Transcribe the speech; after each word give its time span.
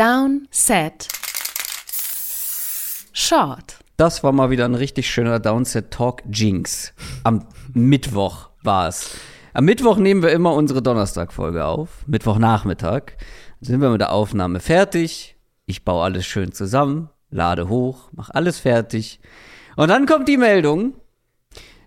Down, 0.00 0.48
Set, 0.50 1.08
Short. 3.12 3.76
Das 3.98 4.24
war 4.24 4.32
mal 4.32 4.48
wieder 4.48 4.64
ein 4.64 4.74
richtig 4.74 5.10
schöner 5.10 5.38
Downset 5.40 5.90
Talk 5.90 6.22
Jinx. 6.32 6.94
Am 7.22 7.46
Mittwoch 7.74 8.48
war 8.62 8.88
es. 8.88 9.14
Am 9.52 9.66
Mittwoch 9.66 9.98
nehmen 9.98 10.22
wir 10.22 10.32
immer 10.32 10.54
unsere 10.54 10.80
Donnerstag-Folge 10.80 11.66
auf. 11.66 12.06
Mittwochnachmittag. 12.06 13.18
Sind 13.60 13.82
wir 13.82 13.90
mit 13.90 14.00
der 14.00 14.12
Aufnahme 14.12 14.60
fertig. 14.60 15.36
Ich 15.66 15.84
baue 15.84 16.02
alles 16.02 16.24
schön 16.24 16.52
zusammen, 16.52 17.10
lade 17.28 17.68
hoch, 17.68 18.10
mache 18.12 18.34
alles 18.34 18.58
fertig. 18.58 19.20
Und 19.76 19.88
dann 19.88 20.06
kommt 20.06 20.28
die 20.28 20.38
Meldung, 20.38 20.94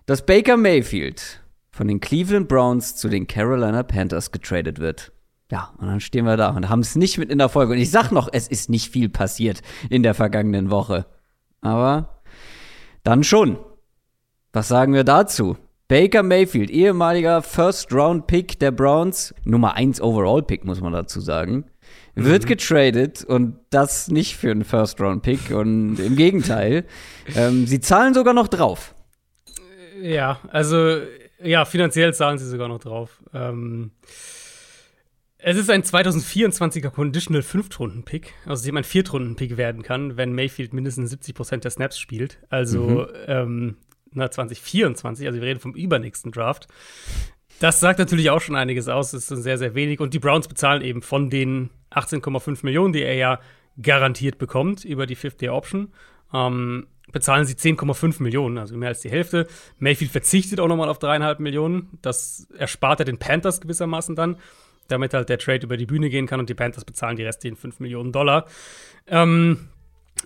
dass 0.06 0.24
Baker 0.24 0.56
Mayfield 0.56 1.42
von 1.72 1.88
den 1.88 1.98
Cleveland 1.98 2.46
Browns 2.46 2.94
zu 2.94 3.08
den 3.08 3.26
Carolina 3.26 3.82
Panthers 3.82 4.30
getradet 4.30 4.78
wird. 4.78 5.10
Ja, 5.50 5.72
und 5.78 5.86
dann 5.86 6.00
stehen 6.00 6.24
wir 6.24 6.36
da 6.36 6.50
und 6.50 6.68
haben 6.68 6.80
es 6.80 6.96
nicht 6.96 7.18
mit 7.18 7.30
in 7.30 7.38
der 7.38 7.48
Folge. 7.48 7.72
Und 7.72 7.78
ich 7.78 7.90
sag 7.90 8.10
noch, 8.10 8.28
es 8.32 8.48
ist 8.48 8.70
nicht 8.70 8.90
viel 8.90 9.08
passiert 9.08 9.60
in 9.90 10.02
der 10.02 10.14
vergangenen 10.14 10.70
Woche. 10.70 11.06
Aber 11.60 12.22
dann 13.02 13.24
schon. 13.24 13.58
Was 14.52 14.68
sagen 14.68 14.94
wir 14.94 15.04
dazu? 15.04 15.56
Baker 15.88 16.22
Mayfield, 16.22 16.70
ehemaliger 16.70 17.42
First-Round-Pick 17.42 18.58
der 18.58 18.70
Browns, 18.70 19.34
Nummer 19.44 19.74
1 19.74 20.00
Overall-Pick, 20.00 20.64
muss 20.64 20.80
man 20.80 20.94
dazu 20.94 21.20
sagen, 21.20 21.66
wird 22.14 22.44
mhm. 22.44 22.48
getradet 22.48 23.22
und 23.24 23.58
das 23.68 24.08
nicht 24.08 24.36
für 24.36 24.50
einen 24.50 24.64
First-Round-Pick 24.64 25.50
und 25.50 25.98
im 25.98 26.16
Gegenteil, 26.16 26.86
ähm, 27.36 27.66
sie 27.66 27.80
zahlen 27.80 28.14
sogar 28.14 28.32
noch 28.32 28.48
drauf. 28.48 28.94
Ja, 30.00 30.40
also 30.50 31.00
ja, 31.42 31.66
finanziell 31.66 32.14
zahlen 32.14 32.38
sie 32.38 32.48
sogar 32.48 32.68
noch 32.68 32.80
drauf. 32.80 33.22
Ähm, 33.34 33.90
es 35.46 35.58
ist 35.58 35.68
ein 35.68 35.82
2024er 35.82 36.88
Conditional 36.88 37.42
Fünftrunden-Pick, 37.42 38.32
aus 38.46 38.62
dem 38.62 38.78
ein 38.78 38.84
Viertrunden-Pick 38.84 39.58
werden 39.58 39.82
kann, 39.82 40.16
wenn 40.16 40.32
Mayfield 40.32 40.72
mindestens 40.72 41.12
70% 41.12 41.58
der 41.58 41.70
Snaps 41.70 41.98
spielt. 41.98 42.38
Also 42.48 42.82
mhm. 42.82 43.06
ähm, 43.26 43.76
na, 44.12 44.30
2024, 44.30 45.26
also 45.26 45.38
wir 45.38 45.46
reden 45.46 45.60
vom 45.60 45.74
übernächsten 45.74 46.32
Draft. 46.32 46.68
Das 47.60 47.78
sagt 47.78 47.98
natürlich 47.98 48.30
auch 48.30 48.40
schon 48.40 48.56
einiges 48.56 48.88
aus. 48.88 49.10
Das 49.10 49.30
ist 49.30 49.42
sehr, 49.42 49.58
sehr 49.58 49.74
wenig. 49.74 50.00
Und 50.00 50.14
die 50.14 50.18
Browns 50.18 50.48
bezahlen 50.48 50.80
eben 50.80 51.02
von 51.02 51.28
den 51.28 51.68
18,5 51.90 52.60
Millionen, 52.62 52.94
die 52.94 53.02
er 53.02 53.14
ja 53.14 53.38
garantiert 53.82 54.38
bekommt 54.38 54.86
über 54.86 55.04
die 55.04 55.14
Fifth-Year-Option, 55.14 55.92
ähm, 56.32 56.86
bezahlen 57.12 57.44
sie 57.44 57.54
10,5 57.54 58.22
Millionen, 58.22 58.56
also 58.56 58.78
mehr 58.78 58.88
als 58.88 59.02
die 59.02 59.10
Hälfte. 59.10 59.46
Mayfield 59.78 60.10
verzichtet 60.10 60.58
auch 60.58 60.68
nochmal 60.68 60.88
auf 60.88 60.98
dreieinhalb 60.98 61.38
Millionen. 61.38 61.98
Das 62.00 62.48
erspart 62.56 63.00
er 63.00 63.04
den 63.04 63.18
Panthers 63.18 63.60
gewissermaßen 63.60 64.16
dann, 64.16 64.36
damit 64.88 65.14
halt 65.14 65.28
der 65.28 65.38
Trade 65.38 65.64
über 65.64 65.76
die 65.76 65.86
Bühne 65.86 66.10
gehen 66.10 66.26
kann 66.26 66.40
und 66.40 66.48
die 66.48 66.54
Panthers 66.54 66.84
bezahlen 66.84 67.16
die 67.16 67.24
restlichen 67.24 67.56
5 67.56 67.80
Millionen 67.80 68.12
Dollar. 68.12 68.46
Ähm, 69.06 69.68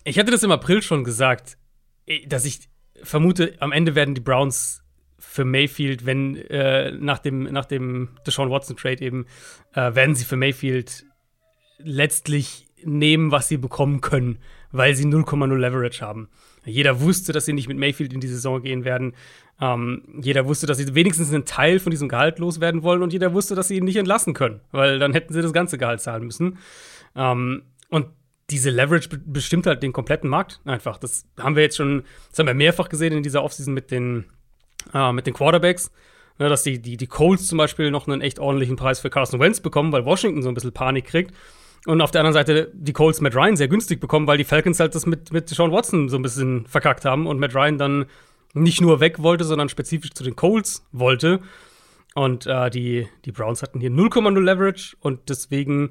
ich 0.04 0.18
hatte 0.18 0.30
das 0.30 0.42
im 0.42 0.50
April 0.50 0.82
schon 0.82 1.04
gesagt, 1.04 1.58
eh, 2.06 2.26
dass 2.26 2.44
ich 2.44 2.68
vermute, 3.02 3.54
am 3.60 3.72
Ende 3.72 3.94
werden 3.94 4.14
die 4.14 4.20
Browns 4.20 4.82
für 5.18 5.44
Mayfield, 5.44 6.06
wenn 6.06 6.36
äh, 6.36 6.92
nach 6.92 7.18
dem, 7.18 7.44
nach 7.44 7.64
dem 7.64 8.10
Deshaun 8.26 8.50
Watson 8.50 8.76
Trade 8.76 9.04
eben, 9.04 9.26
äh, 9.74 9.94
werden 9.94 10.14
sie 10.14 10.24
für 10.24 10.36
Mayfield 10.36 11.04
letztlich 11.78 12.66
nehmen, 12.84 13.32
was 13.32 13.48
sie 13.48 13.56
bekommen 13.56 14.00
können, 14.00 14.38
weil 14.70 14.94
sie 14.94 15.04
0,0 15.04 15.56
Leverage 15.56 16.04
haben. 16.04 16.28
Jeder 16.64 17.00
wusste, 17.00 17.32
dass 17.32 17.46
sie 17.46 17.52
nicht 17.52 17.68
mit 17.68 17.78
Mayfield 17.78 18.12
in 18.12 18.20
die 18.20 18.28
Saison 18.28 18.62
gehen 18.62 18.84
werden. 18.84 19.14
Ähm, 19.60 20.02
jeder 20.22 20.46
wusste, 20.46 20.66
dass 20.66 20.78
sie 20.78 20.94
wenigstens 20.94 21.32
einen 21.32 21.44
Teil 21.44 21.80
von 21.80 21.90
diesem 21.90 22.08
Gehalt 22.08 22.38
loswerden 22.38 22.82
wollen 22.82 23.02
und 23.02 23.12
jeder 23.12 23.34
wusste, 23.34 23.54
dass 23.54 23.68
sie 23.68 23.76
ihn 23.76 23.84
nicht 23.84 23.96
entlassen 23.96 24.34
können, 24.34 24.60
weil 24.70 24.98
dann 24.98 25.12
hätten 25.12 25.32
sie 25.32 25.42
das 25.42 25.52
ganze 25.52 25.78
Gehalt 25.78 26.00
zahlen 26.00 26.24
müssen. 26.24 26.58
Ähm, 27.16 27.62
und 27.90 28.06
diese 28.50 28.70
Leverage 28.70 29.08
bestimmt 29.26 29.66
halt 29.66 29.82
den 29.82 29.92
kompletten 29.92 30.30
Markt 30.30 30.60
einfach. 30.64 30.98
Das 30.98 31.26
haben 31.38 31.56
wir 31.56 31.62
jetzt 31.62 31.76
schon, 31.76 32.04
das 32.30 32.38
haben 32.38 32.46
wir 32.46 32.54
mehrfach 32.54 32.88
gesehen 32.88 33.12
in 33.12 33.22
dieser 33.22 33.42
Offseason 33.42 33.74
mit 33.74 33.90
den, 33.90 34.26
äh, 34.94 35.12
mit 35.12 35.26
den 35.26 35.34
Quarterbacks. 35.34 35.90
Ne, 36.38 36.48
dass 36.48 36.62
die, 36.62 36.80
die, 36.80 36.96
die 36.96 37.08
Colts 37.08 37.48
zum 37.48 37.58
Beispiel 37.58 37.90
noch 37.90 38.06
einen 38.06 38.20
echt 38.20 38.38
ordentlichen 38.38 38.76
Preis 38.76 39.00
für 39.00 39.10
Carson 39.10 39.40
Wentz 39.40 39.58
bekommen, 39.58 39.90
weil 39.90 40.04
Washington 40.04 40.42
so 40.42 40.48
ein 40.48 40.54
bisschen 40.54 40.72
Panik 40.72 41.06
kriegt. 41.06 41.34
Und 41.86 42.00
auf 42.00 42.10
der 42.12 42.20
anderen 42.20 42.34
Seite 42.34 42.70
die 42.74 42.92
Colts 42.92 43.20
Matt 43.20 43.34
Ryan 43.34 43.56
sehr 43.56 43.68
günstig 43.68 44.00
bekommen, 44.00 44.26
weil 44.26 44.38
die 44.38 44.44
Falcons 44.44 44.78
halt 44.78 44.94
das 44.94 45.04
mit, 45.04 45.32
mit 45.32 45.48
Sean 45.48 45.72
Watson 45.72 46.08
so 46.08 46.16
ein 46.16 46.22
bisschen 46.22 46.66
verkackt 46.66 47.04
haben 47.04 47.26
und 47.26 47.40
Matt 47.40 47.54
Ryan 47.54 47.78
dann 47.78 48.06
nicht 48.54 48.80
nur 48.80 49.00
weg 49.00 49.22
wollte, 49.22 49.44
sondern 49.44 49.68
spezifisch 49.68 50.10
zu 50.10 50.24
den 50.24 50.36
Colts 50.36 50.86
wollte. 50.92 51.40
Und 52.14 52.46
äh, 52.46 52.70
die, 52.70 53.06
die 53.24 53.32
Browns 53.32 53.62
hatten 53.62 53.80
hier 53.80 53.90
0,0 53.90 54.40
Leverage 54.40 54.96
und 55.00 55.28
deswegen 55.28 55.90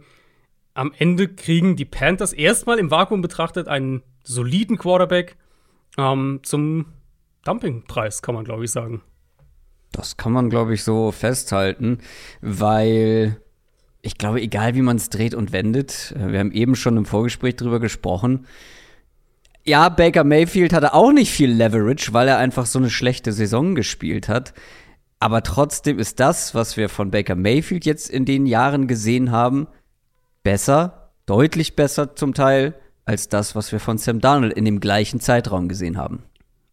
am 0.74 0.94
Ende 0.98 1.28
kriegen 1.28 1.76
die 1.76 1.86
Panthers 1.86 2.34
erstmal 2.34 2.80
im 2.80 2.92
Vakuum 2.92 3.22
betrachtet 3.22 3.68
einen 3.68 4.04
soliden 4.24 4.78
Quarterback 4.78 5.38
ähm, 5.98 6.42
zum 6.44 6.86
Dumpingpreis, 7.46 8.22
kann 8.22 8.36
man, 8.36 8.44
glaube 8.44 8.66
ich, 8.66 8.72
sagen. 8.72 9.02
Das 9.92 10.18
kann 10.18 10.34
man, 10.34 10.50
glaube 10.50 10.74
ich, 10.74 10.84
so 10.84 11.12
festhalten, 11.12 12.00
weil 12.42 13.42
ich 14.02 14.18
glaube, 14.18 14.42
egal 14.42 14.76
wie 14.76 14.82
man 14.82 14.98
es 14.98 15.10
dreht 15.10 15.34
und 15.34 15.52
wendet, 15.52 16.14
äh, 16.16 16.32
wir 16.32 16.40
haben 16.40 16.52
eben 16.52 16.76
schon 16.76 16.98
im 16.98 17.06
Vorgespräch 17.06 17.56
drüber 17.56 17.80
gesprochen. 17.80 18.46
Ja, 19.68 19.90
Baker 19.90 20.24
Mayfield 20.24 20.72
hatte 20.72 20.94
auch 20.94 21.12
nicht 21.12 21.30
viel 21.30 21.52
Leverage, 21.52 22.14
weil 22.14 22.30
er 22.30 22.38
einfach 22.38 22.66
so 22.66 22.80
eine 22.80 22.90
schlechte 22.90 23.34
Saison 23.34 23.76
gespielt 23.76 24.30
hat. 24.30 24.54
Aber 25.20 25.44
trotzdem 25.44 26.00
ist 26.00 26.22
das, 26.22 26.56
was 26.56 26.78
wir 26.78 26.88
von 26.88 27.12
Baker 27.12 27.36
Mayfield 27.36 27.86
jetzt 27.86 28.10
in 28.10 28.24
den 28.24 28.46
Jahren 28.46 28.88
gesehen 28.88 29.30
haben, 29.30 29.68
besser, 30.42 31.12
deutlich 31.26 31.76
besser 31.76 32.16
zum 32.16 32.34
Teil, 32.34 32.76
als 33.04 33.28
das, 33.28 33.56
was 33.56 33.74
wir 33.74 33.82
von 33.82 33.98
Sam 33.98 34.22
Darnold 34.22 34.54
in 34.54 34.64
dem 34.64 34.80
gleichen 34.80 35.20
Zeitraum 35.20 35.68
gesehen 35.68 35.98
haben. 35.98 36.24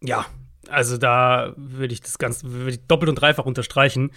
Ja, 0.00 0.26
also 0.68 0.96
da 0.96 1.52
würde 1.56 1.94
ich 1.94 2.00
das 2.00 2.18
Ganze 2.18 2.52
würde 2.52 2.70
ich 2.70 2.86
doppelt 2.86 3.08
und 3.08 3.16
dreifach 3.16 3.44
unterstreichen. 3.44 4.12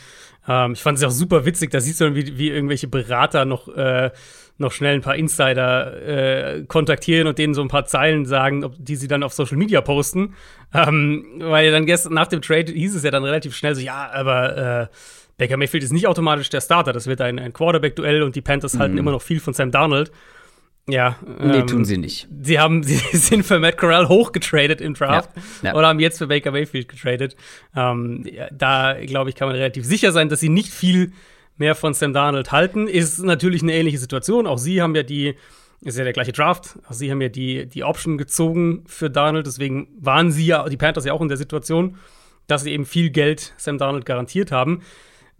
Ähm, 0.47 0.73
ich 0.73 0.83
fand 0.83 0.99
es 0.99 1.03
auch 1.03 1.09
super 1.11 1.45
witzig, 1.45 1.71
da 1.71 1.81
siehst 1.81 1.99
du 1.99 2.13
wie, 2.13 2.37
wie 2.37 2.49
irgendwelche 2.49 2.87
Berater 2.87 3.45
noch, 3.45 3.69
äh, 3.69 4.11
noch 4.57 4.71
schnell 4.71 4.95
ein 4.95 5.01
paar 5.01 5.15
Insider 5.15 6.57
äh, 6.57 6.63
kontaktieren 6.63 7.27
und 7.27 7.37
denen 7.37 7.53
so 7.53 7.61
ein 7.61 7.67
paar 7.67 7.85
Zeilen 7.85 8.25
sagen, 8.25 8.63
ob, 8.63 8.73
die 8.77 8.95
sie 8.95 9.07
dann 9.07 9.23
auf 9.23 9.33
Social 9.33 9.57
Media 9.57 9.81
posten. 9.81 10.33
Ähm, 10.73 11.25
weil 11.39 11.71
dann 11.71 11.85
gestern 11.85 12.13
nach 12.13 12.27
dem 12.27 12.41
Trade 12.41 12.71
hieß 12.71 12.95
es 12.95 13.03
ja 13.03 13.11
dann 13.11 13.23
relativ 13.23 13.55
schnell 13.55 13.75
so, 13.75 13.81
ja, 13.81 14.09
aber 14.11 14.57
äh, 14.57 14.87
Baker 15.37 15.57
Mayfield 15.57 15.83
ist 15.83 15.93
nicht 15.93 16.07
automatisch 16.07 16.49
der 16.49 16.61
Starter. 16.61 16.93
Das 16.93 17.05
wird 17.05 17.21
ein, 17.21 17.39
ein 17.39 17.53
Quarterback-Duell 17.53 18.23
und 18.23 18.35
die 18.35 18.41
Panthers 18.41 18.73
mhm. 18.73 18.79
halten 18.79 18.97
immer 18.97 19.11
noch 19.11 19.21
viel 19.21 19.39
von 19.39 19.53
Sam 19.53 19.71
Darnold. 19.71 20.11
Ja. 20.89 21.17
Nee, 21.39 21.57
ähm, 21.57 21.67
tun 21.67 21.85
sie 21.85 21.97
nicht. 21.97 22.27
Sie 22.41 22.59
haben, 22.59 22.81
sie 22.83 22.95
sind 22.95 23.45
für 23.45 23.59
Matt 23.59 23.77
Corral 23.77 24.07
hochgetradet 24.07 24.81
im 24.81 24.93
Draft 24.93 25.29
ja, 25.61 25.69
ja. 25.69 25.75
oder 25.75 25.87
haben 25.87 25.99
jetzt 25.99 26.17
für 26.17 26.27
Baker 26.27 26.51
Mayfield 26.51 26.87
getradet. 26.87 27.35
Ähm, 27.75 28.25
da, 28.51 28.95
glaube 29.05 29.29
ich, 29.29 29.35
kann 29.35 29.47
man 29.47 29.55
relativ 29.55 29.85
sicher 29.85 30.11
sein, 30.11 30.29
dass 30.29 30.39
sie 30.39 30.49
nicht 30.49 30.69
viel 30.69 31.11
mehr 31.57 31.75
von 31.75 31.93
Sam 31.93 32.13
Darnold 32.13 32.51
halten. 32.51 32.87
Ist 32.87 33.19
natürlich 33.19 33.63
eine 33.63 33.73
ähnliche 33.73 33.97
Situation. 33.97 34.47
Auch 34.47 34.57
sie 34.57 34.81
haben 34.81 34.95
ja 34.95 35.03
die, 35.03 35.35
ist 35.81 35.97
ja 35.97 36.03
der 36.03 36.13
gleiche 36.13 36.31
Draft. 36.31 36.79
Auch 36.87 36.93
sie 36.93 37.11
haben 37.11 37.21
ja 37.21 37.29
die, 37.29 37.67
die 37.67 37.83
Option 37.83 38.17
gezogen 38.17 38.83
für 38.87 39.09
Darnold. 39.09 39.47
Deswegen 39.47 39.89
waren 39.99 40.31
sie 40.31 40.45
ja, 40.45 40.67
die 40.69 40.77
Panthers 40.77 41.05
ja 41.05 41.13
auch 41.13 41.21
in 41.21 41.27
der 41.27 41.37
Situation, 41.37 41.97
dass 42.47 42.63
sie 42.63 42.71
eben 42.71 42.85
viel 42.85 43.09
Geld 43.09 43.53
Sam 43.57 43.77
Darnold 43.77 44.05
garantiert 44.05 44.51
haben. 44.51 44.81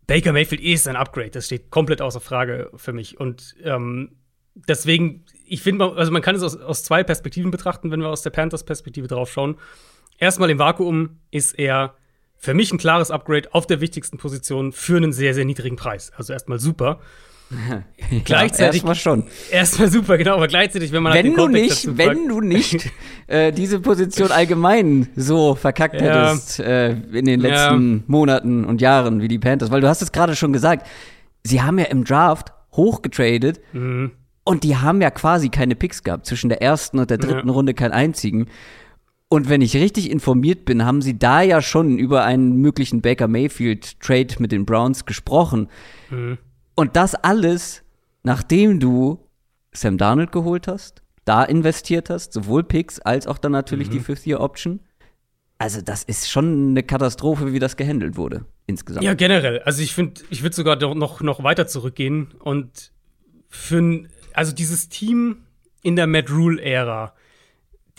Baker 0.07 0.31
Mayfield 0.31 0.61
ist 0.61 0.87
ein 0.87 0.95
Upgrade, 0.95 1.31
das 1.31 1.47
steht 1.47 1.69
komplett 1.69 2.01
außer 2.01 2.21
Frage 2.21 2.71
für 2.75 2.93
mich. 2.93 3.19
Und 3.19 3.55
ähm, 3.61 4.15
deswegen, 4.55 5.25
ich 5.45 5.61
finde, 5.61 5.93
also 5.95 6.11
man 6.13 6.21
kann 6.21 6.35
es 6.35 6.43
aus, 6.43 6.55
aus 6.55 6.83
zwei 6.83 7.03
Perspektiven 7.03 7.51
betrachten, 7.51 7.91
wenn 7.91 7.99
wir 7.99 8.07
aus 8.07 8.21
der 8.21 8.29
Panthers-Perspektive 8.29 9.07
drauf 9.07 9.29
schauen. 9.31 9.57
Erstmal 10.17 10.49
im 10.49 10.59
Vakuum 10.59 11.19
ist 11.29 11.59
er 11.59 11.95
für 12.37 12.53
mich 12.53 12.71
ein 12.71 12.77
klares 12.77 13.11
Upgrade 13.11 13.53
auf 13.53 13.67
der 13.67 13.81
wichtigsten 13.81 14.17
Position 14.17 14.71
für 14.71 14.97
einen 14.97 15.13
sehr, 15.13 15.33
sehr 15.33 15.45
niedrigen 15.45 15.75
Preis. 15.75 16.11
Also 16.15 16.33
erstmal 16.33 16.59
super. 16.59 16.99
gleichzeitig 18.25 18.83
erstmal 18.83 18.95
schon. 18.95 19.23
Erstmal 19.51 19.89
super, 19.89 20.17
genau, 20.17 20.35
aber 20.35 20.47
gleichzeitig, 20.47 20.91
wenn 20.91 21.03
man 21.03 21.13
wenn 21.13 21.27
halt 21.27 21.37
du 21.37 21.47
nicht, 21.47 21.97
wenn 21.97 22.27
du 22.27 22.41
nicht 22.41 22.91
äh, 23.27 23.51
diese 23.51 23.79
Position 23.79 24.31
allgemein 24.31 25.07
so 25.15 25.55
verkackt 25.55 26.01
ja. 26.01 26.29
hättest 26.29 26.59
äh, 26.59 26.91
in 26.91 27.25
den 27.25 27.39
letzten 27.39 27.97
ja. 27.97 28.03
Monaten 28.07 28.65
und 28.65 28.81
Jahren 28.81 29.21
wie 29.21 29.27
die 29.27 29.39
Panthers, 29.39 29.71
weil 29.71 29.81
du 29.81 29.87
hast 29.87 30.01
es 30.01 30.11
gerade 30.11 30.35
schon 30.35 30.51
gesagt, 30.51 30.87
sie 31.43 31.61
haben 31.61 31.79
ja 31.79 31.85
im 31.85 32.03
Draft 32.03 32.51
hochgetradet 32.73 33.61
mhm. 33.71 34.11
und 34.43 34.63
die 34.63 34.75
haben 34.75 35.01
ja 35.01 35.09
quasi 35.09 35.49
keine 35.49 35.75
Picks 35.75 36.03
gehabt 36.03 36.25
zwischen 36.25 36.49
der 36.49 36.61
ersten 36.61 36.99
und 36.99 37.09
der 37.09 37.17
dritten 37.17 37.47
ja. 37.47 37.53
Runde 37.53 37.73
keinen 37.73 37.93
einzigen. 37.93 38.47
Und 39.29 39.49
wenn 39.49 39.61
ich 39.61 39.75
richtig 39.75 40.09
informiert 40.09 40.63
bin, 40.65 40.85
haben 40.85 41.01
sie 41.01 41.19
da 41.19 41.41
ja 41.41 41.61
schon 41.61 41.97
über 41.97 42.23
einen 42.23 42.57
möglichen 42.57 43.01
Baker 43.01 43.27
Mayfield 43.27 43.99
Trade 43.99 44.35
mit 44.39 44.51
den 44.51 44.65
Browns 44.65 45.05
gesprochen. 45.05 45.67
Mhm. 46.09 46.37
Und 46.75 46.95
das 46.95 47.15
alles, 47.15 47.83
nachdem 48.23 48.79
du 48.79 49.19
Sam 49.73 49.97
Darnold 49.97 50.31
geholt 50.31 50.67
hast, 50.67 51.01
da 51.25 51.43
investiert 51.43 52.09
hast, 52.09 52.31
sowohl 52.31 52.63
Picks 52.63 52.99
als 52.99 53.27
auch 53.27 53.37
dann 53.37 53.51
natürlich 53.51 53.89
mhm. 53.89 53.93
die 53.93 53.99
Fifth-Year-Option. 53.99 54.79
Also, 55.57 55.81
das 55.81 56.03
ist 56.03 56.29
schon 56.29 56.69
eine 56.69 56.83
Katastrophe, 56.83 57.51
wie 57.51 57.59
das 57.59 57.75
gehandelt 57.75 58.15
wurde, 58.15 58.45
insgesamt. 58.67 59.03
Ja, 59.03 59.13
generell. 59.13 59.59
Also, 59.59 59.81
ich 59.81 59.93
finde, 59.93 60.21
ich 60.29 60.43
würde 60.43 60.55
sogar 60.55 60.77
noch, 60.93 61.21
noch 61.21 61.43
weiter 61.43 61.67
zurückgehen 61.67 62.31
und 62.39 62.91
für 63.49 64.03
also 64.33 64.53
dieses 64.53 64.87
Team 64.87 65.43
in 65.81 65.95
der 65.95 66.07
Matt 66.07 66.29
Rule-Ära. 66.29 67.13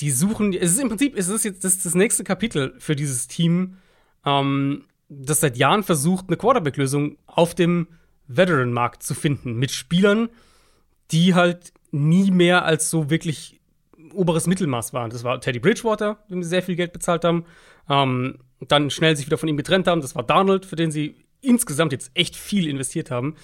Die 0.01 0.11
suchen, 0.11 0.53
es 0.53 0.73
ist 0.73 0.81
im 0.81 0.89
Prinzip, 0.89 1.17
es 1.17 1.29
ist 1.29 1.45
jetzt 1.45 1.65
das, 1.65 1.83
das 1.83 1.95
nächste 1.95 2.25
Kapitel 2.25 2.75
für 2.79 2.95
dieses 2.95 3.27
Team, 3.27 3.79
ähm, 4.25 4.85
das 5.09 5.41
seit 5.41 5.57
Jahren 5.57 5.83
versucht, 5.83 6.27
eine 6.29 6.37
Quarterback-Lösung 6.37 7.17
auf 7.27 7.55
dem 7.55 7.89
Veteran-Markt 8.29 9.03
zu 9.03 9.15
finden. 9.15 9.55
Mit 9.55 9.71
Spielern, 9.71 10.29
die 11.11 11.35
halt 11.35 11.73
nie 11.91 12.31
mehr 12.31 12.65
als 12.65 12.91
so 12.91 13.11
wirklich 13.11 13.59
oberes 14.15 14.47
Mittelmaß 14.47 14.93
waren. 14.93 15.11
Das 15.11 15.25
war 15.25 15.41
Teddy 15.41 15.59
Bridgewater, 15.59 16.19
dem 16.31 16.43
sie 16.43 16.49
sehr 16.49 16.63
viel 16.63 16.77
Geld 16.77 16.93
bezahlt 16.93 17.25
haben. 17.25 17.45
Ähm, 17.89 18.39
dann 18.61 18.91
schnell 18.91 19.17
sich 19.17 19.27
wieder 19.27 19.39
von 19.39 19.49
ihm 19.49 19.57
getrennt 19.57 19.87
haben. 19.87 20.01
Das 20.01 20.15
war 20.15 20.23
Donald, 20.23 20.67
für 20.67 20.77
den 20.77 20.91
sie 20.91 21.17
insgesamt 21.41 21.93
jetzt 21.93 22.11
echt 22.15 22.37
viel 22.37 22.69
investiert 22.69 23.11
haben. 23.11 23.37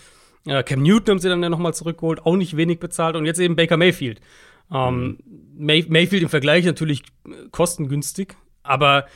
Äh, 0.46 0.62
Cam 0.62 0.82
Newton 0.82 1.14
haben 1.14 1.18
sie 1.20 1.28
dann 1.28 1.42
ja 1.42 1.48
nochmal 1.48 1.74
zurückgeholt, 1.74 2.26
auch 2.26 2.36
nicht 2.36 2.56
wenig 2.56 2.80
bezahlt. 2.80 3.16
Und 3.16 3.24
jetzt 3.24 3.40
eben 3.40 3.56
Baker 3.56 3.76
Mayfield. 3.76 4.20
Ähm. 4.74 5.18
May 5.56 5.84
Mayfield 5.88 6.22
im 6.22 6.28
Vergleich 6.28 6.64
natürlich 6.64 7.04
kostengünstig, 7.52 8.36
aber 8.62 9.06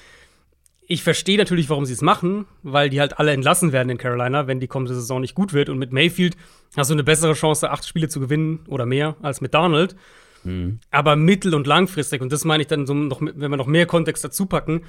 ich 0.90 1.02
verstehe 1.02 1.37
natürlich, 1.37 1.69
warum 1.69 1.84
sie 1.84 1.93
es 1.93 2.00
machen, 2.00 2.46
weil 2.62 2.88
die 2.88 3.00
halt 3.00 3.19
alle 3.19 3.32
entlassen 3.32 3.72
werden 3.72 3.90
in 3.90 3.99
Carolina, 3.99 4.46
wenn 4.46 4.58
die 4.58 4.69
kommende 4.69 4.94
Saison 4.94 5.20
nicht 5.20 5.34
gut 5.34 5.52
wird. 5.52 5.69
Und 5.69 5.78
mit 5.78 5.93
Mayfield 5.93 6.37
hast 6.76 6.88
du 6.88 6.94
eine 6.94 7.05
bessere 7.05 7.34
Chance, 7.34 7.70
acht 7.70 7.87
Spiele 7.87 8.08
zu 8.08 8.20
gewinnen 8.20 8.60
oder 8.69 8.87
mehr 8.87 9.16
als 9.20 9.43
mit 9.43 9.52
Donald. 9.52 9.96
Mhm. 10.44 10.81
Aber 10.90 11.14
mittel- 11.14 11.55
und 11.55 11.66
langfristig, 11.66 12.22
und 12.22 12.32
das 12.32 12.44
meine 12.44 12.62
ich 12.62 12.69
dann 12.69 12.87
so 12.87 12.94
noch, 12.94 13.20
wenn 13.20 13.50
wir 13.50 13.56
noch 13.58 13.66
mehr 13.66 13.84
Kontext 13.84 14.25
dazu 14.25 14.46
packen, 14.46 14.82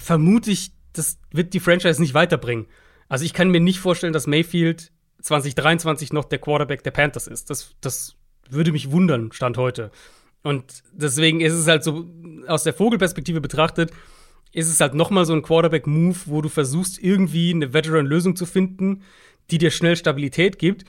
vermute 0.00 0.50
ich, 0.50 0.72
das 0.92 1.18
wird 1.30 1.54
die 1.54 1.60
Franchise 1.60 2.00
nicht 2.00 2.14
weiterbringen. 2.14 2.66
Also 3.08 3.24
ich 3.24 3.32
kann 3.32 3.50
mir 3.50 3.60
nicht 3.60 3.78
vorstellen, 3.78 4.12
dass 4.12 4.26
Mayfield 4.26 4.90
2023 5.22 6.12
noch 6.12 6.24
der 6.24 6.38
Quarterback 6.38 6.82
der 6.82 6.90
Panthers 6.90 7.28
ist. 7.28 7.50
Das, 7.50 7.76
das 7.80 8.16
würde 8.48 8.72
mich 8.72 8.90
wundern, 8.90 9.32
Stand 9.32 9.56
heute. 9.56 9.90
Und 10.42 10.82
deswegen 10.92 11.40
ist 11.40 11.52
es 11.52 11.66
halt 11.66 11.84
so, 11.84 12.08
aus 12.46 12.64
der 12.64 12.72
Vogelperspektive 12.72 13.40
betrachtet, 13.40 13.92
ist 14.52 14.68
es 14.68 14.80
halt 14.80 14.94
nochmal 14.94 15.26
so 15.26 15.32
ein 15.32 15.42
Quarterback-Move, 15.42 16.18
wo 16.26 16.40
du 16.40 16.48
versuchst, 16.48 16.98
irgendwie 16.98 17.52
eine 17.52 17.72
Veteran-Lösung 17.72 18.36
zu 18.36 18.46
finden, 18.46 19.02
die 19.50 19.58
dir 19.58 19.70
schnell 19.70 19.96
Stabilität 19.96 20.58
gibt. 20.58 20.84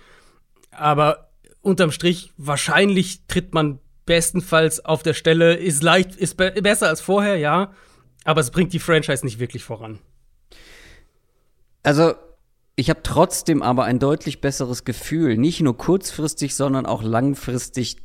Aber 0.71 1.31
unterm 1.62 1.92
Strich, 1.92 2.31
wahrscheinlich 2.38 3.25
tritt 3.27 3.53
man 3.53 3.80
bestenfalls 4.06 4.83
auf 4.83 5.03
der 5.03 5.13
Stelle, 5.13 5.56
ist 5.56 5.83
leicht, 5.83 6.15
ist 6.15 6.38
be 6.38 6.51
besser 6.51 6.88
als 6.88 7.01
vorher, 7.01 7.38
ja. 7.38 7.74
Aber 8.24 8.42
es 8.42 8.51
bringt 8.51 8.74
die 8.74 8.80
Franchise 8.80 9.25
nicht 9.25 9.39
wirklich 9.39 9.63
voran. 9.63 10.00
Also, 11.83 12.13
ich 12.75 12.89
habe 12.89 13.01
trotzdem 13.03 13.62
aber 13.62 13.83
ein 13.83 14.00
deutlich 14.00 14.41
besseres 14.41 14.85
Gefühl, 14.85 15.38
nicht 15.38 15.62
nur 15.62 15.77
kurzfristig, 15.77 16.56
sondern 16.56 16.85
auch 16.85 17.03
langfristig 17.03 17.97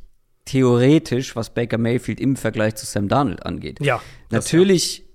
theoretisch, 0.45 1.35
was 1.35 1.53
Baker 1.53 1.77
Mayfield 1.77 2.19
im 2.19 2.35
Vergleich 2.35 2.75
zu 2.75 2.85
Sam 2.85 3.07
Darnold 3.07 3.45
angeht. 3.45 3.79
Ja. 3.81 4.01
Natürlich 4.29 5.05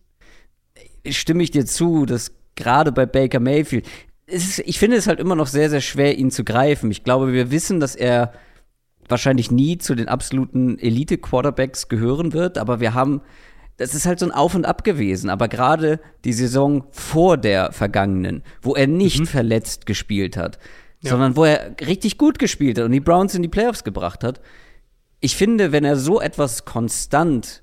ja. 1.04 1.12
stimme 1.12 1.43
ich 1.43 1.50
dir 1.50 1.66
zu, 1.66 2.06
dass 2.06 2.32
gerade 2.54 2.93
bei 2.93 3.06
Baker 3.06 3.40
Mayfield, 3.40 3.87
ist, 4.26 4.60
ich 4.60 4.78
finde 4.78 4.96
es 4.96 5.06
halt 5.06 5.20
immer 5.20 5.34
noch 5.34 5.46
sehr, 5.46 5.69
sehr 5.69 5.81
schwer, 5.81 6.16
ihn 6.19 6.31
zu 6.31 6.44
greifen. 6.44 6.90
Ich 6.90 7.05
glaube, 7.05 7.32
wir 7.32 7.50
wissen, 7.50 7.81
dass 7.81 7.96
er 7.96 8.32
wahrscheinlich 9.08 9.50
nie 9.50 9.78
zu 9.78 9.94
den 9.94 10.08
absoluten 10.08 10.78
Elite-Quarterbacks 10.78 11.88
gehören 11.88 12.32
wird, 12.32 12.56
aber 12.56 12.81
wir 12.81 12.94
haben 12.94 13.20
das 13.82 13.94
ist 13.94 14.06
halt 14.06 14.19
so 14.19 14.26
ein 14.26 14.32
Auf 14.32 14.55
und 14.55 14.64
Ab 14.64 14.84
gewesen. 14.84 15.29
Aber 15.29 15.49
gerade 15.49 16.00
die 16.25 16.32
Saison 16.32 16.84
vor 16.90 17.37
der 17.37 17.73
vergangenen, 17.73 18.43
wo 18.62 18.75
er 18.75 18.87
nicht 18.87 19.20
mhm. 19.20 19.26
verletzt 19.26 19.87
gespielt 19.87 20.37
hat, 20.37 20.58
ja. 21.00 21.11
sondern 21.11 21.37
wo 21.37 21.44
er 21.44 21.75
richtig 21.81 22.17
gut 22.19 22.38
gespielt 22.38 22.79
hat 22.79 22.84
und 22.84 22.93
die 22.93 23.00
Browns 23.00 23.34
in 23.34 23.43
die 23.43 23.49
Playoffs 23.49 23.84
gebracht 23.84 24.25
hat. 24.25 24.40
Ich 25.20 25.37
finde, 25.37 25.73
wenn 25.73 25.84
er 25.84 25.96
so 25.96 26.20
etwas 26.20 26.64
konstant 26.64 27.62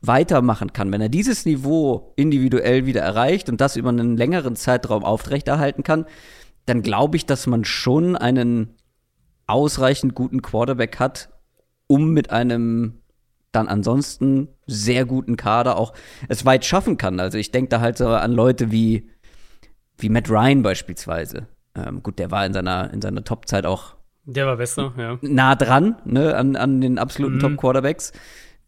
weitermachen 0.00 0.72
kann, 0.72 0.92
wenn 0.92 1.00
er 1.00 1.08
dieses 1.08 1.44
Niveau 1.46 2.12
individuell 2.16 2.86
wieder 2.86 3.02
erreicht 3.02 3.48
und 3.48 3.60
das 3.60 3.76
über 3.76 3.88
einen 3.88 4.16
längeren 4.16 4.56
Zeitraum 4.56 5.04
aufrechterhalten 5.04 5.82
kann, 5.82 6.06
dann 6.64 6.82
glaube 6.82 7.16
ich, 7.16 7.26
dass 7.26 7.46
man 7.46 7.64
schon 7.64 8.16
einen 8.16 8.74
ausreichend 9.46 10.14
guten 10.14 10.42
Quarterback 10.42 10.98
hat, 10.98 11.30
um 11.86 12.10
mit 12.12 12.30
einem 12.30 13.00
dann 13.56 13.68
ansonsten 13.68 14.48
sehr 14.66 15.04
guten 15.04 15.36
Kader 15.36 15.76
auch 15.76 15.92
es 16.28 16.44
weit 16.44 16.64
schaffen 16.64 16.96
kann. 16.96 17.18
Also 17.18 17.38
ich 17.38 17.50
denke 17.50 17.70
da 17.70 17.80
halt 17.80 17.98
so 17.98 18.08
an 18.08 18.32
Leute 18.32 18.70
wie, 18.70 19.10
wie 19.98 20.08
Matt 20.08 20.30
Ryan 20.30 20.62
beispielsweise. 20.62 21.48
Ähm, 21.74 22.02
gut, 22.02 22.18
der 22.18 22.30
war 22.30 22.46
in 22.46 22.52
seiner, 22.52 22.92
in 22.92 23.02
seiner 23.02 23.24
Top-Zeit 23.24 23.66
auch 23.66 23.96
der 24.28 24.46
war 24.46 24.56
besser, 24.56 24.92
ja. 24.98 25.18
Nah 25.22 25.54
dran, 25.54 25.96
ne, 26.04 26.34
an, 26.34 26.56
an 26.56 26.80
den 26.80 26.98
absoluten 26.98 27.36
mhm. 27.36 27.40
Top-Quarterbacks. 27.40 28.12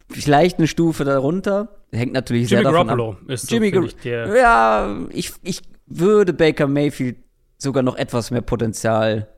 Vielleicht 0.09 0.59
eine 0.59 0.69
Stufe 0.69 1.05
darunter. 1.05 1.83
Hängt 1.91 2.13
natürlich 2.13 2.49
Jimmy 2.49 2.63
sehr 2.63 2.71
davon 2.71 2.87
Garoppolo 2.87 3.13
ab. 3.13 3.29
ist 3.29 3.51
Jimmy 3.51 3.73
so, 3.75 3.83
ich, 3.83 3.97
Ja, 4.05 4.97
ich, 5.11 5.33
ich 5.43 5.63
würde 5.87 6.33
Baker 6.33 6.69
Mayfield 6.69 7.17
sogar 7.57 7.83
noch 7.83 7.97
etwas 7.97 8.31
mehr 8.31 8.41
Potenzial 8.41 9.29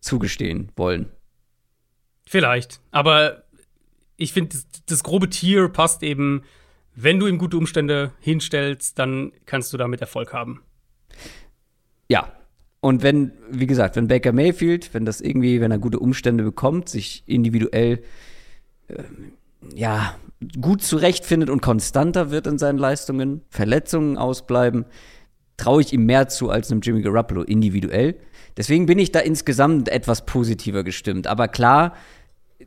zugestehen 0.00 0.70
wollen. 0.76 1.10
Vielleicht. 2.26 2.80
Aber 2.90 3.43
ich 4.16 4.32
finde, 4.32 4.50
das, 4.50 4.66
das, 4.86 5.02
grobe 5.02 5.30
Tier 5.30 5.68
passt 5.68 6.02
eben, 6.02 6.42
wenn 6.94 7.18
du 7.18 7.26
ihm 7.26 7.38
gute 7.38 7.56
Umstände 7.56 8.12
hinstellst, 8.20 8.98
dann 8.98 9.32
kannst 9.46 9.72
du 9.72 9.76
damit 9.76 10.00
Erfolg 10.00 10.32
haben. 10.32 10.62
Ja. 12.08 12.32
Und 12.80 13.02
wenn, 13.02 13.32
wie 13.50 13.66
gesagt, 13.66 13.96
wenn 13.96 14.08
Baker 14.08 14.32
Mayfield, 14.32 14.92
wenn 14.92 15.06
das 15.06 15.22
irgendwie, 15.22 15.62
wenn 15.62 15.70
er 15.70 15.78
gute 15.78 15.98
Umstände 15.98 16.44
bekommt, 16.44 16.90
sich 16.90 17.22
individuell 17.26 18.02
äh, 18.88 19.02
ja, 19.74 20.16
gut 20.60 20.82
zurechtfindet 20.82 21.48
und 21.48 21.62
konstanter 21.62 22.30
wird 22.30 22.46
in 22.46 22.58
seinen 22.58 22.78
Leistungen, 22.78 23.40
Verletzungen 23.48 24.18
ausbleiben, 24.18 24.84
traue 25.56 25.80
ich 25.80 25.94
ihm 25.94 26.04
mehr 26.04 26.28
zu 26.28 26.50
als 26.50 26.70
einem 26.70 26.82
Jimmy 26.82 27.00
Garoppolo 27.00 27.42
individuell. 27.42 28.16
Deswegen 28.56 28.86
bin 28.86 28.98
ich 28.98 29.12
da 29.12 29.20
insgesamt 29.20 29.88
etwas 29.88 30.26
positiver 30.26 30.84
gestimmt. 30.84 31.26
Aber 31.26 31.48
klar, 31.48 31.94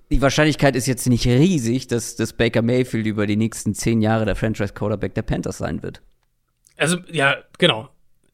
die 0.09 0.21
Wahrscheinlichkeit 0.21 0.75
ist 0.75 0.87
jetzt 0.87 1.07
nicht 1.07 1.25
riesig, 1.27 1.87
dass, 1.87 2.15
dass 2.15 2.33
Baker 2.33 2.61
Mayfield 2.61 3.05
über 3.05 3.27
die 3.27 3.35
nächsten 3.35 3.73
zehn 3.73 4.01
Jahre 4.01 4.25
der 4.25 4.35
Franchise-Quarterback 4.35 5.13
der 5.13 5.21
Panthers 5.21 5.57
sein 5.57 5.83
wird. 5.83 6.01
Also, 6.77 6.97
ja, 7.11 7.37
genau. 7.57 7.89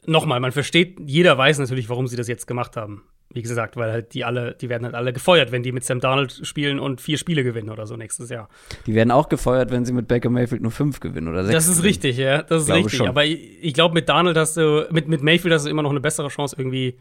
Nochmal, 0.05 0.39
man 0.39 0.51
versteht, 0.51 0.99
jeder 1.05 1.37
weiß 1.37 1.59
natürlich, 1.59 1.89
warum 1.89 2.07
sie 2.07 2.17
das 2.17 2.27
jetzt 2.27 2.45
gemacht 2.45 2.75
haben. 2.75 3.03
Wie 3.29 3.41
gesagt, 3.41 3.77
weil 3.77 3.91
halt 3.91 4.13
die 4.13 4.25
alle, 4.25 4.53
die 4.53 4.69
werden 4.69 4.83
halt 4.83 4.93
alle 4.93 5.11
gefeuert, 5.11 5.51
wenn 5.51 5.63
die 5.63 5.71
mit 5.71 5.83
Sam 5.83 5.99
Darnold 5.99 6.41
spielen 6.43 6.77
und 6.77 7.01
vier 7.01 7.17
Spiele 7.17 7.43
gewinnen 7.43 7.71
oder 7.71 7.87
so 7.87 7.95
nächstes 7.95 8.29
Jahr. 8.29 8.47
Die 8.85 8.93
werden 8.93 9.09
auch 9.09 9.27
gefeuert, 9.27 9.71
wenn 9.71 9.85
sie 9.85 9.93
mit 9.93 10.07
Baker 10.07 10.29
Mayfield 10.29 10.61
nur 10.61 10.71
fünf 10.71 10.99
gewinnen 10.99 11.29
oder 11.29 11.43
sechs. 11.43 11.55
Das 11.55 11.67
ist 11.67 11.77
gewinnen. 11.77 11.87
richtig, 11.87 12.17
ja. 12.17 12.43
Das 12.43 12.63
ist 12.63 12.69
richtig. 12.69 12.97
Schon. 12.97 13.07
Aber 13.07 13.25
ich, 13.25 13.63
ich 13.63 13.73
glaube, 13.73 13.95
mit 13.95 14.07
Darnold 14.07 14.37
hast 14.37 14.57
du, 14.57 14.87
mit, 14.91 15.07
mit 15.07 15.23
Mayfield 15.23 15.51
hast 15.51 15.65
du 15.65 15.69
immer 15.69 15.81
noch 15.81 15.89
eine 15.89 16.01
bessere 16.01 16.27
Chance, 16.27 16.55
irgendwie 16.59 16.99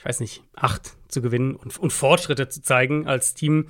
ich 0.00 0.06
weiß 0.06 0.20
nicht, 0.20 0.42
acht 0.56 0.96
zu 1.08 1.20
gewinnen 1.20 1.54
und, 1.54 1.76
und 1.78 1.92
Fortschritte 1.92 2.48
zu 2.48 2.62
zeigen 2.62 3.06
als 3.06 3.34
Team 3.34 3.66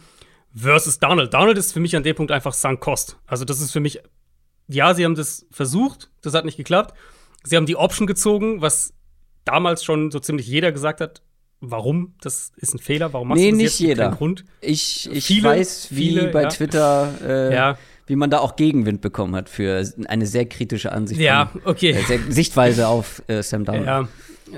versus 0.54 0.98
Donald. 0.98 1.32
Donald 1.32 1.58
ist 1.58 1.72
für 1.72 1.80
mich 1.80 1.96
an 1.96 2.02
dem 2.02 2.16
Punkt 2.16 2.32
einfach 2.32 2.52
sunk 2.52 2.80
cost. 2.80 3.18
Also 3.26 3.44
das 3.44 3.60
ist 3.60 3.72
für 3.72 3.80
mich, 3.80 4.00
ja, 4.68 4.94
sie 4.94 5.04
haben 5.04 5.14
das 5.14 5.46
versucht, 5.50 6.10
das 6.22 6.34
hat 6.34 6.44
nicht 6.44 6.56
geklappt. 6.56 6.94
Sie 7.44 7.56
haben 7.56 7.66
die 7.66 7.76
Option 7.76 8.06
gezogen, 8.06 8.60
was 8.60 8.92
damals 9.44 9.84
schon 9.84 10.10
so 10.10 10.18
ziemlich 10.20 10.46
jeder 10.46 10.72
gesagt 10.72 11.00
hat, 11.00 11.22
warum? 11.60 12.14
Das 12.20 12.52
ist 12.56 12.74
ein 12.74 12.78
Fehler. 12.78 13.12
Warum 13.12 13.28
machst 13.28 13.40
nee, 13.40 13.50
du 13.50 13.56
das 13.56 13.62
nicht 13.62 13.80
jetzt? 13.80 13.88
jeder. 13.88 14.10
Grund. 14.10 14.44
Ich, 14.60 15.10
ich 15.10 15.24
viele, 15.24 15.48
weiß, 15.48 15.88
wie 15.90 16.08
viele, 16.08 16.28
bei 16.28 16.42
ja. 16.42 16.48
Twitter, 16.48 17.14
äh, 17.26 17.54
ja. 17.54 17.78
wie 18.06 18.16
man 18.16 18.30
da 18.30 18.38
auch 18.38 18.56
Gegenwind 18.56 19.00
bekommen 19.00 19.34
hat 19.34 19.48
für 19.48 19.84
eine 20.06 20.26
sehr 20.26 20.46
kritische 20.46 20.92
Ansicht. 20.92 21.20
Ja, 21.20 21.46
von, 21.46 21.62
okay. 21.64 21.92
Äh, 21.92 22.18
Sichtweise 22.30 22.88
auf 22.88 23.22
äh, 23.28 23.42
Sam 23.42 23.64
Darnold. 23.64 23.86
Ja 23.86 24.08